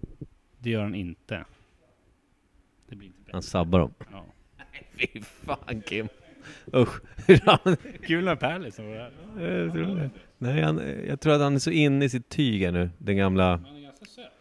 Det 0.59 0.71
gör 0.71 0.83
han 0.83 0.95
inte. 0.95 1.45
Det 2.89 2.97
blir 2.97 3.07
inte. 3.07 3.31
Han 3.33 3.43
sabbar 3.43 3.79
dem. 3.79 3.95
Ja. 4.13 4.25
Fy 4.99 5.23
fan 5.23 5.83
Kim. 5.87 6.09
Usch. 6.75 7.01
Kul 8.07 8.25
när 8.25 8.37
Per 8.37 8.59
liksom 8.59 8.87
var 8.87 8.95
där. 8.95 9.13
Jag 9.65 9.73
tror 9.73 9.97
det. 9.97 10.11
Nej, 10.39 10.63
han, 10.63 10.81
jag 11.09 11.21
tror 11.21 11.33
att 11.33 11.41
han 11.41 11.55
är 11.55 11.59
så 11.59 11.71
inne 11.71 12.05
i 12.05 12.09
sitt 12.09 12.29
tyg 12.29 12.63
här 12.63 12.73
nu. 12.73 12.91
Den 12.99 13.17
gamla... 13.17 13.57
Han 13.57 13.77
är 13.77 13.81
ganska 13.81 14.05
söt. 14.07 14.33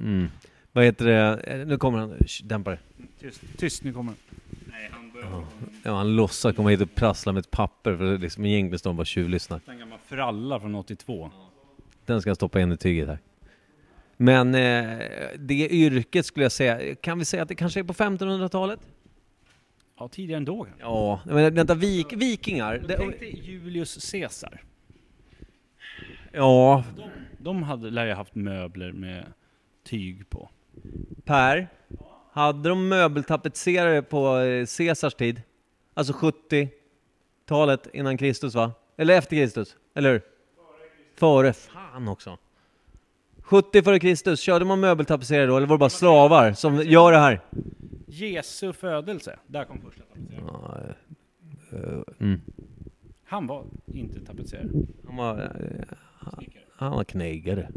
Mm. 0.00 0.28
Vad 0.72 0.84
heter 0.84 1.04
det? 1.04 1.40
Eh, 1.44 1.66
Nu 1.66 1.78
kommer 1.78 1.98
han. 1.98 2.14
Dämpa 2.44 2.70
det. 2.70 2.78
Tyst, 3.20 3.42
tyst 3.56 3.84
nu 3.84 3.92
kommer 3.92 4.12
han. 4.12 4.16
Nej, 4.66 4.90
han 4.92 5.10
Ja, 5.82 5.96
han 5.96 6.16
låtsas 6.16 6.56
komma 6.56 6.68
hit 6.70 6.80
och 6.80 6.94
prassla 6.94 7.32
med 7.32 7.40
ett 7.40 7.50
papper 7.50 7.96
för 7.96 8.18
liksom 8.18 8.44
egentligen 8.44 8.78
står 8.78 8.90
han 8.90 8.96
bara 8.96 9.04
tjuvlyssnar. 9.04 9.60
En 9.66 9.78
gammal 9.78 9.98
fralla 10.06 10.60
från 10.60 10.74
82. 10.74 11.30
Den 12.06 12.20
ska 12.20 12.30
jag 12.30 12.36
stoppa 12.36 12.60
in 12.60 12.72
i 12.72 12.76
tyget 12.76 13.08
här. 13.08 13.18
Men 14.16 14.54
eh, 14.54 14.98
det 15.38 15.68
yrket 15.68 16.26
skulle 16.26 16.44
jag 16.44 16.52
säga, 16.52 16.94
kan 16.94 17.18
vi 17.18 17.24
säga 17.24 17.42
att 17.42 17.48
det 17.48 17.54
kanske 17.54 17.80
är 17.80 17.84
på 17.84 17.92
1500-talet? 17.92 18.80
Ja, 19.98 20.08
tidigare 20.08 20.36
ändå 20.36 20.64
kanske. 20.64 20.82
Ja, 20.82 21.20
men 21.26 21.54
vänta, 21.54 21.74
vik, 21.74 22.12
vikingar? 22.12 22.78
Men 22.78 22.86
Det, 22.88 22.96
tänk 22.96 23.18
dig 23.18 23.40
Julius 23.44 24.10
Caesar. 24.12 24.62
ja, 26.32 26.84
De 27.38 27.62
hade, 27.62 27.90
lär 27.90 28.06
ju 28.06 28.12
haft 28.12 28.34
möbler 28.34 28.92
med 28.92 29.24
tyg 29.84 30.30
på. 30.30 30.48
Per, 31.24 31.68
hade 32.32 32.68
de 32.68 32.88
möbeltapetserare 32.88 34.02
på 34.02 34.38
eh, 34.38 34.66
Caesars 34.78 35.14
tid? 35.14 35.42
Alltså 35.94 36.12
70-talet 36.12 37.86
innan 37.92 38.16
Kristus 38.16 38.54
va? 38.54 38.72
Eller 38.96 39.18
efter 39.18 39.36
Kristus? 39.36 39.76
Eller 39.94 40.12
hur? 40.12 40.22
Före 41.16 41.52
Fan 41.52 42.08
också. 42.08 42.38
70 43.42 43.82
före 43.82 43.98
Kristus, 43.98 44.40
körde 44.40 44.64
man 44.64 44.80
möbeltapetserare 44.80 45.46
då? 45.46 45.56
Eller 45.56 45.66
var 45.66 45.76
det 45.76 45.80
bara 45.80 45.90
slavar 45.90 46.52
som 46.52 46.76
gör 46.82 47.12
det 47.12 47.18
här? 47.18 47.40
Jesu 48.06 48.72
födelse, 48.72 49.38
där 49.46 49.64
kom 49.64 49.80
första 49.80 50.02
tapetseraren. 50.02 50.94
Eh, 51.72 51.78
eh, 51.78 52.02
mm. 52.18 52.40
Han 53.24 53.46
var 53.46 53.64
inte 53.86 54.20
tapetserare. 54.20 54.68
Han 55.06 55.16
var... 55.16 55.36
han- 56.18 56.44
han 56.76 56.92
var 56.92 57.04
knegare. 57.04 57.68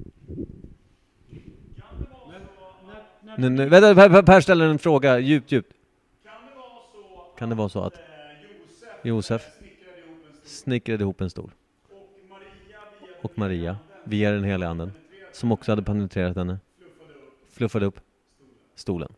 Nu, 3.38 3.50
nu, 3.50 3.70
vänta, 3.70 3.96
Per, 3.96 4.10
Per- 4.10 4.22
Per 4.24 4.42
ställer 4.42 4.66
en 4.68 4.80
fråga, 4.80 5.20
djupt, 5.20 5.52
djupt. 5.52 5.74
Kan 7.38 7.50
det 7.50 7.56
vara 7.56 7.70
så 7.70 7.84
att 7.84 7.94
eh, 7.94 8.00
Josef 9.04 9.42
snickrade 10.44 11.04
ihop 11.04 11.22
en 11.22 11.30
stol? 11.30 11.52
Och 13.22 13.38
Maria, 13.38 13.78
via 14.04 14.32
den 14.32 14.44
heliga 14.44 14.70
anden, 14.70 14.92
som 15.32 15.52
också 15.52 15.72
hade 15.72 15.84
penetrerat 15.84 16.36
henne, 16.36 16.60
fluffade 17.52 17.86
upp 17.86 18.00
stolen. 18.76 19.14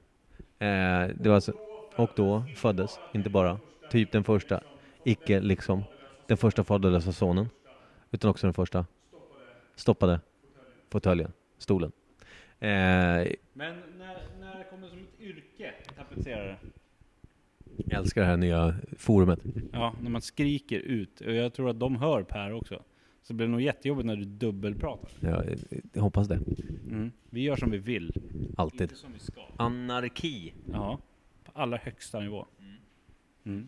Eh, 0.60 0.68
det 1.16 1.26
var 1.30 1.36
alltså, 1.36 1.54
och 1.96 2.10
då 2.16 2.44
föddes, 2.56 3.00
inte 3.14 3.30
bara, 3.30 3.60
typ 3.92 4.12
den 4.12 4.24
första, 4.24 4.62
icke 5.04 5.40
liksom, 5.40 5.84
den 6.28 6.38
första 6.38 6.64
faderlösa 6.64 7.12
sonen, 7.12 7.50
utan 8.12 8.30
också 8.32 8.48
den 8.48 8.54
första 8.54 8.86
stoppade 9.76 10.20
fåtöljen, 10.90 11.32
stolen. 11.58 11.92
Eh, 12.66 13.28
Men 13.54 13.76
när, 13.98 14.18
när 14.40 14.58
det 14.58 14.66
som 14.70 14.84
ett 14.84 15.20
yrke, 15.20 15.74
tapetserare? 15.98 16.58
jag 17.78 18.00
älskar 18.00 18.22
det 18.22 18.28
här 18.28 18.38
nya 18.38 18.76
forumet. 18.98 19.40
Ja, 19.74 19.94
när 20.02 20.10
man 20.10 20.22
skriker 20.22 20.80
ut. 20.80 21.22
Och 21.22 21.34
jag 21.34 21.54
tror 21.54 21.70
att 21.70 21.80
de 21.80 21.96
hör 21.96 22.24
Per 22.24 22.54
också. 22.54 22.82
Så 23.24 23.34
det 23.34 23.38
blir 23.38 23.48
nog 23.48 23.62
jättejobbigt 23.62 24.06
när 24.06 24.16
du 24.16 24.26
dubbelpratar. 24.26 25.10
Jag, 25.20 25.46
jag 25.94 26.02
hoppas 26.02 26.28
det. 26.28 26.40
Mm. 26.90 27.12
Vi 27.30 27.42
gör 27.42 27.56
som 27.56 27.72
vi 27.72 27.78
vill. 27.78 28.14
Alltid. 28.58 28.82
Inte 28.82 28.96
som 28.96 29.14
vi 29.14 29.20
ska. 29.20 29.42
Anarki. 29.58 30.54
Ja, 30.74 31.00
på 31.44 31.52
allra 31.62 31.78
högsta 31.78 32.20
nivå. 32.20 32.46
Mm. 33.46 33.68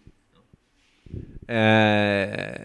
Eh, 1.48 2.62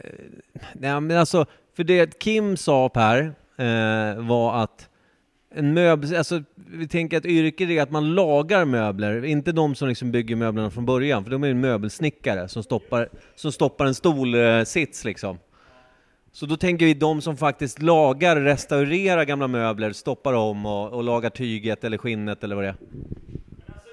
nej 0.74 1.00
men 1.00 1.10
alltså, 1.10 1.46
för 1.72 1.84
det 1.84 2.18
Kim 2.18 2.56
sa 2.56 2.88
Per, 2.88 3.34
eh, 3.56 4.26
var 4.26 4.62
att 4.62 4.88
en 5.54 5.74
möbel, 5.74 6.16
alltså 6.16 6.42
vi 6.54 6.88
tänker 6.88 7.16
att 7.16 7.26
yrket 7.26 7.70
är 7.70 7.82
att 7.82 7.90
man 7.90 8.14
lagar 8.14 8.64
möbler, 8.64 9.24
inte 9.24 9.52
de 9.52 9.74
som 9.74 9.88
liksom 9.88 10.12
bygger 10.12 10.36
möblerna 10.36 10.70
från 10.70 10.86
början, 10.86 11.24
för 11.24 11.30
de 11.30 11.42
är 11.42 11.48
ju 11.48 11.54
möbelsnickare 11.54 12.48
som 12.48 12.62
stoppar, 12.62 13.08
som 13.34 13.52
stoppar 13.52 13.86
en 13.86 13.94
stolsits 13.94 15.04
liksom. 15.04 15.38
Så 16.32 16.46
då 16.46 16.56
tänker 16.56 16.86
vi 16.86 16.94
de 16.94 17.22
som 17.22 17.36
faktiskt 17.36 17.82
lagar, 17.82 18.36
restaurerar 18.40 19.24
gamla 19.24 19.48
möbler, 19.48 19.92
stoppar 19.92 20.32
om 20.32 20.66
och, 20.66 20.92
och 20.92 21.04
lagar 21.04 21.30
tyget 21.30 21.84
eller 21.84 21.98
skinnet 21.98 22.44
eller 22.44 22.54
vad 22.54 22.64
det 22.64 22.68
är. 22.68 22.76
Alltså. 23.66 23.88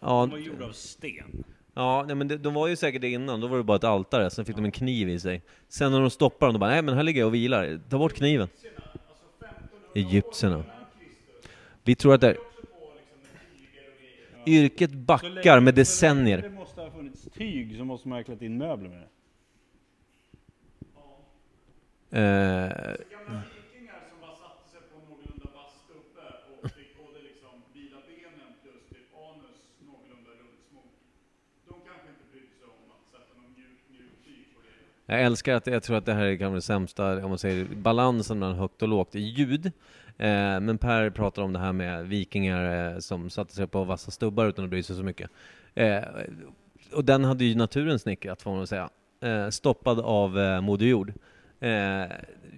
Ja, 0.00 0.20
De 0.20 0.30
var 0.30 0.38
gjorda 0.38 0.64
av 0.64 0.72
sten. 0.72 1.44
Ja, 1.74 2.04
nej, 2.06 2.16
men 2.16 2.28
de, 2.28 2.36
de 2.36 2.54
var 2.54 2.68
ju 2.68 2.76
säkert 2.76 3.00
det 3.00 3.08
innan, 3.10 3.40
då 3.40 3.46
var 3.46 3.56
det 3.56 3.62
bara 3.64 3.76
ett 3.76 3.84
altare, 3.84 4.30
sen 4.30 4.44
fick 4.44 4.56
de 4.56 4.64
en 4.64 4.72
kniv 4.72 5.08
i 5.08 5.20
sig. 5.20 5.42
Sen 5.68 5.92
när 5.92 6.00
de 6.00 6.10
stoppade 6.10 6.48
dem, 6.48 6.54
då 6.54 6.58
bara 6.58 6.70
nej 6.70 6.82
men 6.82 6.94
här 6.94 7.02
ligger 7.02 7.20
jag 7.20 7.26
och 7.26 7.34
vilar, 7.34 7.80
ta 7.90 7.98
bort 7.98 8.12
kniven. 8.12 8.48
Egyptierna. 9.94 10.64
Vi 11.82 11.94
tror 11.94 12.14
att 12.14 12.20
det 12.20 12.36
Yrket 14.46 14.90
backar 14.92 15.60
med 15.60 15.74
decennier. 15.74 16.42
Det 16.42 16.50
måste 16.50 16.80
ha 16.80 16.90
funnits 16.90 17.28
tyg 17.38 17.76
så 17.78 17.84
måste 17.84 18.08
man 18.08 18.18
ha 18.18 18.24
klätt 18.24 18.42
in 18.42 18.58
möbler 18.58 18.88
med 18.88 18.98
det. 18.98 19.08
Eh, 22.10 22.20
Gamla 23.10 23.42
vikingar 23.56 24.00
som 24.10 24.16
bara 24.20 24.36
satte 24.44 24.64
sig 24.72 24.80
på 24.90 24.94
en 25.00 25.04
någorlunda 25.10 25.48
vass 25.58 25.74
stubbe 25.84 26.26
och 26.62 26.70
fick 26.78 26.90
både 27.02 27.18
liksom 27.28 27.54
vila 27.74 27.98
benen 28.08 28.50
plus 28.62 28.82
typ 28.92 29.08
anus 29.28 29.58
någorlunda 29.88 30.30
rundsmok. 30.40 30.90
De 31.68 31.74
kanske 31.88 32.06
inte 32.14 32.24
brydde 32.30 32.52
sig 32.60 32.66
om 32.76 32.86
att 32.96 33.04
sätta 33.14 33.32
någon 33.40 33.52
mjuk, 33.58 33.80
mjuk 33.92 34.14
tyg 34.26 34.42
på 34.54 34.58
det 34.66 34.78
jag 35.06 35.22
älskar 35.22 35.54
att 35.54 35.66
jag 35.66 35.82
tror 35.82 35.96
att 35.96 36.06
det 36.06 36.14
här 36.14 36.24
är 36.24 36.36
kanske 36.36 36.56
det 36.56 36.62
sämsta, 36.62 37.24
om 37.24 37.28
man 37.28 37.38
säger 37.38 37.64
balansen 37.64 38.38
mellan 38.38 38.56
högt 38.56 38.82
och 38.82 38.88
lågt 38.88 39.14
i 39.14 39.20
ljud. 39.20 39.66
Eh, 40.18 40.60
men 40.60 40.78
Per 40.78 41.10
pratar 41.10 41.42
om 41.42 41.52
det 41.52 41.58
här 41.58 41.72
med 41.72 42.06
vikingar 42.06 42.92
eh, 42.94 42.98
som 42.98 43.30
satte 43.30 43.54
sig 43.54 43.66
på 43.66 43.84
vassa 43.84 44.10
stubbar 44.10 44.46
utan 44.46 44.64
att 44.64 44.70
bry 44.70 44.82
sig 44.82 44.96
så 44.96 45.02
mycket. 45.02 45.30
Eh, 45.74 46.02
och 46.92 47.04
den 47.04 47.24
hade 47.24 47.44
ju 47.44 47.54
naturen 47.54 47.98
snickrat 47.98 48.42
får 48.42 48.50
man 48.50 48.58
väl 48.58 48.66
säga. 48.66 48.90
Eh, 49.22 49.48
stoppad 49.48 50.00
av 50.00 50.38
eh, 50.38 50.60
Moder 50.60 50.86
Jord. 50.86 51.12
Eh, 51.60 52.06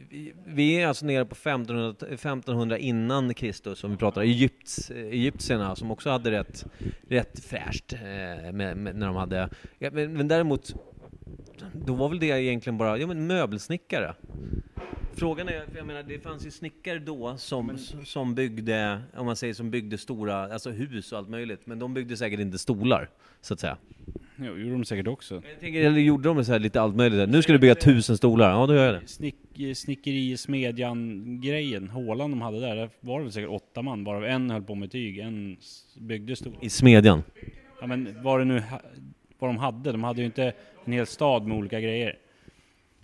vi, 0.08 0.34
vi 0.46 0.80
är 0.82 0.86
alltså 0.86 1.06
nere 1.06 1.24
på 1.24 1.34
1500, 1.34 1.94
1500 2.00 2.78
innan 2.78 3.34
Kristus, 3.34 3.84
om 3.84 3.90
vi 3.90 3.96
pratar 3.96 4.22
Egypts, 4.22 4.90
egyptierna 4.90 5.76
som 5.76 5.90
också 5.90 6.10
hade 6.10 6.30
rätt, 6.30 6.66
rätt 7.08 7.44
fräscht 7.44 7.92
eh, 7.92 8.52
med, 8.52 8.76
med, 8.76 8.96
när 8.96 9.06
de 9.06 9.16
hade... 9.16 9.48
Ja, 9.78 9.90
men, 9.92 10.12
men 10.12 10.28
däremot, 10.28 10.74
då 11.72 11.94
var 11.94 12.08
väl 12.08 12.18
det 12.18 12.26
egentligen 12.26 12.78
bara 12.78 12.98
ja, 12.98 13.06
men 13.06 13.26
möbelsnickare. 13.26 14.14
Frågan 15.14 15.48
är, 15.48 15.66
för 15.70 15.76
jag 15.76 15.86
menar 15.86 16.02
det 16.02 16.18
fanns 16.18 16.46
ju 16.46 16.50
snickare 16.50 16.98
då 16.98 17.36
som, 17.36 17.78
som 18.04 18.34
byggde, 18.34 19.00
om 19.16 19.26
man 19.26 19.36
säger 19.36 19.54
som 19.54 19.70
byggde 19.70 19.98
stora, 19.98 20.52
alltså 20.52 20.70
hus 20.70 21.12
och 21.12 21.18
allt 21.18 21.28
möjligt, 21.28 21.66
men 21.66 21.78
de 21.78 21.94
byggde 21.94 22.16
säkert 22.16 22.40
inte 22.40 22.58
stolar, 22.58 23.10
så 23.40 23.54
att 23.54 23.60
säga. 23.60 23.76
Jo, 24.36 24.58
gjorde 24.58 24.72
de 24.72 24.84
säkert 24.84 25.06
också. 25.06 25.34
Jag 25.34 25.60
tänker, 25.60 25.80
eller 25.80 26.00
gjorde 26.00 26.28
de 26.28 26.44
så 26.44 26.52
här 26.52 26.58
lite 26.58 26.80
allt 26.80 26.96
möjligt? 26.96 27.28
Nu 27.28 27.42
ska 27.42 27.52
du 27.52 27.58
bygga 27.58 27.74
tusen 27.74 28.16
stolar, 28.16 28.50
ja 28.50 28.66
då 28.66 28.74
gör 28.74 28.84
jag 28.92 29.02
det. 29.02 29.08
Snick, 29.08 29.36
snickeri, 29.76 30.36
smedjan 30.36 31.24
grejen, 31.40 31.88
hålan 31.88 32.30
de 32.30 32.40
hade 32.40 32.60
där, 32.60 32.76
där 32.76 32.90
var 33.00 33.18
det 33.18 33.24
väl 33.24 33.32
säkert 33.32 33.50
åtta 33.50 33.82
man, 33.82 34.04
varav 34.04 34.24
en 34.24 34.50
höll 34.50 34.62
på 34.62 34.74
med 34.74 34.90
tyg, 34.90 35.18
en 35.18 35.56
byggde 35.98 36.36
stor. 36.36 36.54
I 36.60 36.70
smedjan. 36.70 37.22
Ja 37.80 37.86
men 37.86 38.22
vad 38.22 38.40
det 38.40 38.44
nu, 38.44 38.62
vad 39.38 39.50
de 39.50 39.56
hade, 39.56 39.92
de 39.92 40.04
hade 40.04 40.20
ju 40.20 40.26
inte 40.26 40.52
en 40.84 40.92
hel 40.92 41.06
stad 41.06 41.46
med 41.46 41.58
olika 41.58 41.80
grejer. 41.80 42.18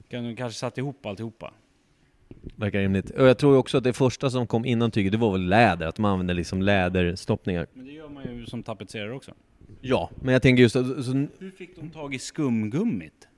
De 0.09 0.37
kanske 0.37 0.59
satt 0.59 0.79
ihop 0.79 1.07
alltihopa. 1.07 1.53
Verkar 2.57 2.81
rimligt. 2.81 3.11
Och 3.11 3.27
jag 3.27 3.39
tror 3.39 3.57
också 3.57 3.79
att 3.79 3.85
det 3.85 3.93
första 3.93 4.31
som 4.31 4.47
kom 4.47 4.65
innan 4.65 4.91
tyget, 4.91 5.13
det 5.13 5.19
var 5.19 5.33
väl 5.33 5.49
läder, 5.49 5.87
att 5.87 5.99
man 5.99 6.13
använde 6.13 6.35
liksom 6.35 6.63
läderstoppningar. 6.63 7.67
Men 7.73 7.87
det 7.87 7.93
gör 7.93 8.09
man 8.09 8.25
ju 8.25 8.47
som 8.47 8.63
tapetserare 8.63 9.13
också. 9.13 9.33
Ja, 9.81 10.11
men 10.23 10.33
jag 10.33 10.43
tänker 10.43 10.63
just 10.63 10.77
att, 10.77 11.05
så, 11.05 11.13
Hur 11.39 11.51
fick 11.51 11.77
de 11.77 11.91
tag 11.91 12.15
i 12.15 12.19
skumgummit? 12.19 13.29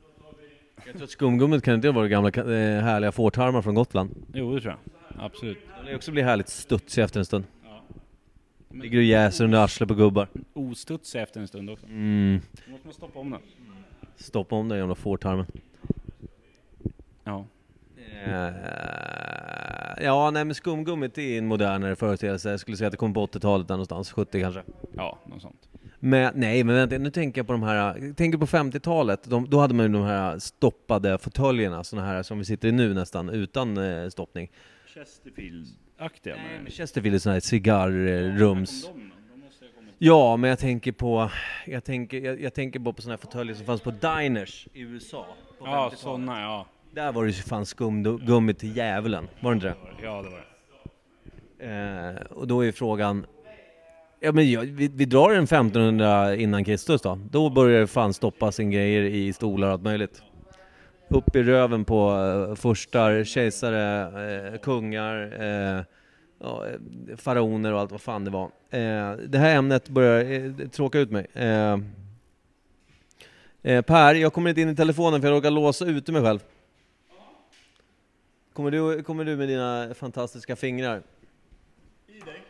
jag 0.86 0.94
tror 0.94 1.04
att 1.04 1.10
skumgummit 1.10 1.64
kan 1.64 1.74
inte 1.74 1.90
vara 1.90 2.08
gamla 2.08 2.28
eh, 2.28 2.82
härliga 2.82 3.12
fårtarmar 3.12 3.62
från 3.62 3.74
Gotland. 3.74 4.10
Jo 4.34 4.54
det 4.54 4.60
tror 4.60 4.72
jag. 4.72 5.24
Absolut. 5.24 5.58
De 5.80 5.86
lär 5.86 5.96
också 5.96 6.10
bli 6.10 6.22
härligt 6.22 6.48
studsiga 6.48 7.04
efter 7.04 7.18
en 7.18 7.24
stund. 7.24 7.44
Ligger 8.82 8.98
och 8.98 9.04
jäser 9.04 9.44
under 9.44 9.64
arslet 9.64 9.88
på 9.88 9.94
gubbar. 9.94 10.28
Ostudsig 10.52 11.22
efter 11.22 11.40
en 11.40 11.48
stund 11.48 11.70
också. 11.70 11.86
Mm. 11.86 12.40
Då 12.66 12.72
måste 12.72 12.86
man 12.86 12.94
stoppa 12.94 13.18
om 13.18 13.30
den. 13.30 13.40
Stoppa 14.16 14.56
om 14.56 14.68
den 14.68 14.78
jävla 14.78 14.94
fårtarmen. 14.94 15.46
Ja. 17.24 17.46
Eh, 18.26 20.04
ja, 20.04 20.30
nej 20.30 20.44
men 20.44 20.54
skumgummit 20.54 21.18
är 21.18 21.38
en 21.38 21.46
modernare 21.46 21.96
företeelse. 21.96 22.50
Jag 22.50 22.60
skulle 22.60 22.76
säga 22.76 22.86
att 22.86 22.92
det 22.92 22.96
kom 22.96 23.14
på 23.14 23.26
80-talet 23.26 23.68
där 23.68 23.74
någonstans, 23.74 24.12
70 24.12 24.40
kanske. 24.40 24.62
Ja, 24.92 25.18
något 25.26 25.42
sånt. 25.42 25.68
Men 25.98 26.32
nej, 26.34 26.64
men 26.64 26.74
vänta, 26.74 26.98
nu 26.98 27.10
tänker 27.10 27.38
jag 27.38 27.46
på 27.46 27.52
de 27.52 27.62
här, 27.62 28.14
tänker 28.14 28.38
på 28.38 28.46
50-talet, 28.46 29.30
de, 29.30 29.50
då 29.50 29.58
hade 29.58 29.74
man 29.74 29.86
ju 29.86 29.92
de 29.92 30.02
här 30.02 30.38
stoppade 30.38 31.18
fåtöljerna, 31.18 31.84
såna 31.84 32.04
här 32.04 32.22
som 32.22 32.38
vi 32.38 32.44
sitter 32.44 32.68
i 32.68 32.72
nu 32.72 32.94
nästan, 32.94 33.28
utan 33.28 33.78
eh, 33.78 34.08
stoppning. 34.08 34.50
Chesterfield-aktiga. 35.98 36.36
Nej, 36.36 36.60
men- 36.62 36.70
Chesterfield 36.72 37.14
är 37.14 37.18
såna 37.18 37.32
här 37.32 37.40
cigarrrums... 37.40 38.90
Ja, 39.98 40.36
men 40.36 40.50
jag 40.50 40.58
tänker 40.58 40.92
på, 40.92 41.30
jag 41.66 41.84
tänker, 41.84 42.20
jag, 42.20 42.40
jag 42.40 42.54
tänker 42.54 42.80
på 42.80 43.02
såna 43.02 43.12
här 43.12 43.16
fåtöljer 43.18 43.54
som 43.54 43.66
fanns 43.66 43.80
på 43.80 43.90
diners 43.90 44.68
i 44.72 44.80
USA. 44.80 45.26
På 45.58 45.66
Ja, 45.66 45.70
50-talet. 45.72 45.98
såna 45.98 46.40
ja. 46.40 46.66
Där 46.94 47.12
var 47.12 47.24
det 47.24 47.30
ju 47.30 47.42
fan 47.42 47.66
skumgummit 47.66 48.58
till 48.58 48.76
djävulen, 48.76 49.28
var 49.40 49.50
det 49.50 49.54
inte 49.54 49.66
det? 49.66 49.74
Ja, 50.02 50.22
det 50.22 50.28
var 50.30 50.44
det. 51.58 52.14
Eh, 52.20 52.32
och 52.32 52.46
då 52.48 52.64
är 52.64 52.72
frågan, 52.72 53.26
ja 54.20 54.32
men 54.32 54.50
ja, 54.50 54.60
vi, 54.60 54.88
vi 54.88 55.04
drar 55.04 55.30
en 55.30 55.44
1500 55.44 56.34
innan 56.36 56.64
Kristus 56.64 57.02
då. 57.02 57.18
Då 57.30 57.50
börjar 57.50 57.80
det 57.80 57.86
fan 57.86 58.14
stoppa 58.14 58.52
sin 58.52 58.70
grejer 58.70 59.02
i 59.02 59.32
stolar 59.32 59.66
och 59.66 59.72
allt 59.72 59.82
möjligt. 59.82 60.22
Upp 61.08 61.36
i 61.36 61.42
röven 61.42 61.84
på 61.84 62.10
uh, 62.10 62.54
furstar, 62.54 63.24
kejsare, 63.24 64.52
eh, 64.52 64.58
kungar, 64.58 65.42
eh, 65.42 65.84
ja, 66.38 66.66
eh, 66.66 67.16
faraoner 67.16 67.72
och 67.72 67.80
allt 67.80 67.90
vad 67.90 68.00
fan 68.00 68.24
det 68.24 68.30
var. 68.30 68.44
Eh, 68.70 69.12
det 69.12 69.38
här 69.38 69.56
ämnet 69.56 69.88
börjar 69.88 70.32
eh, 70.32 70.68
tråka 70.68 70.98
ut 70.98 71.10
mig. 71.10 71.26
Eh, 71.32 71.78
eh, 73.62 73.82
per, 73.82 74.14
jag 74.14 74.32
kommer 74.32 74.50
inte 74.50 74.60
in 74.60 74.68
i 74.68 74.76
telefonen 74.76 75.20
för 75.20 75.28
jag 75.28 75.36
råkar 75.36 75.50
låsa 75.50 75.84
ute 75.84 76.12
mig 76.12 76.22
själv. 76.22 76.40
Kommer 78.52 78.70
du, 78.70 79.02
kommer 79.02 79.24
du 79.24 79.36
med 79.36 79.48
dina 79.48 79.94
fantastiska 79.94 80.56
fingrar? 80.56 81.02
I 82.06 82.12
dig? 82.12 82.42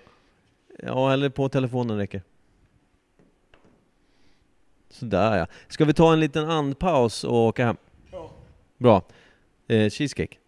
Ja, 0.78 1.12
eller 1.12 1.28
på 1.28 1.48
telefonen 1.48 1.96
räcker. 1.96 2.22
Sådär 4.90 5.36
ja. 5.36 5.46
Ska 5.68 5.84
vi 5.84 5.94
ta 5.94 6.12
en 6.12 6.20
liten 6.20 6.50
andpaus 6.50 7.24
och 7.24 7.34
åka 7.34 7.66
hem? 7.66 7.76
Bra. 8.85 9.03
Eh, 9.66 9.89
cheesecake. 9.89 10.39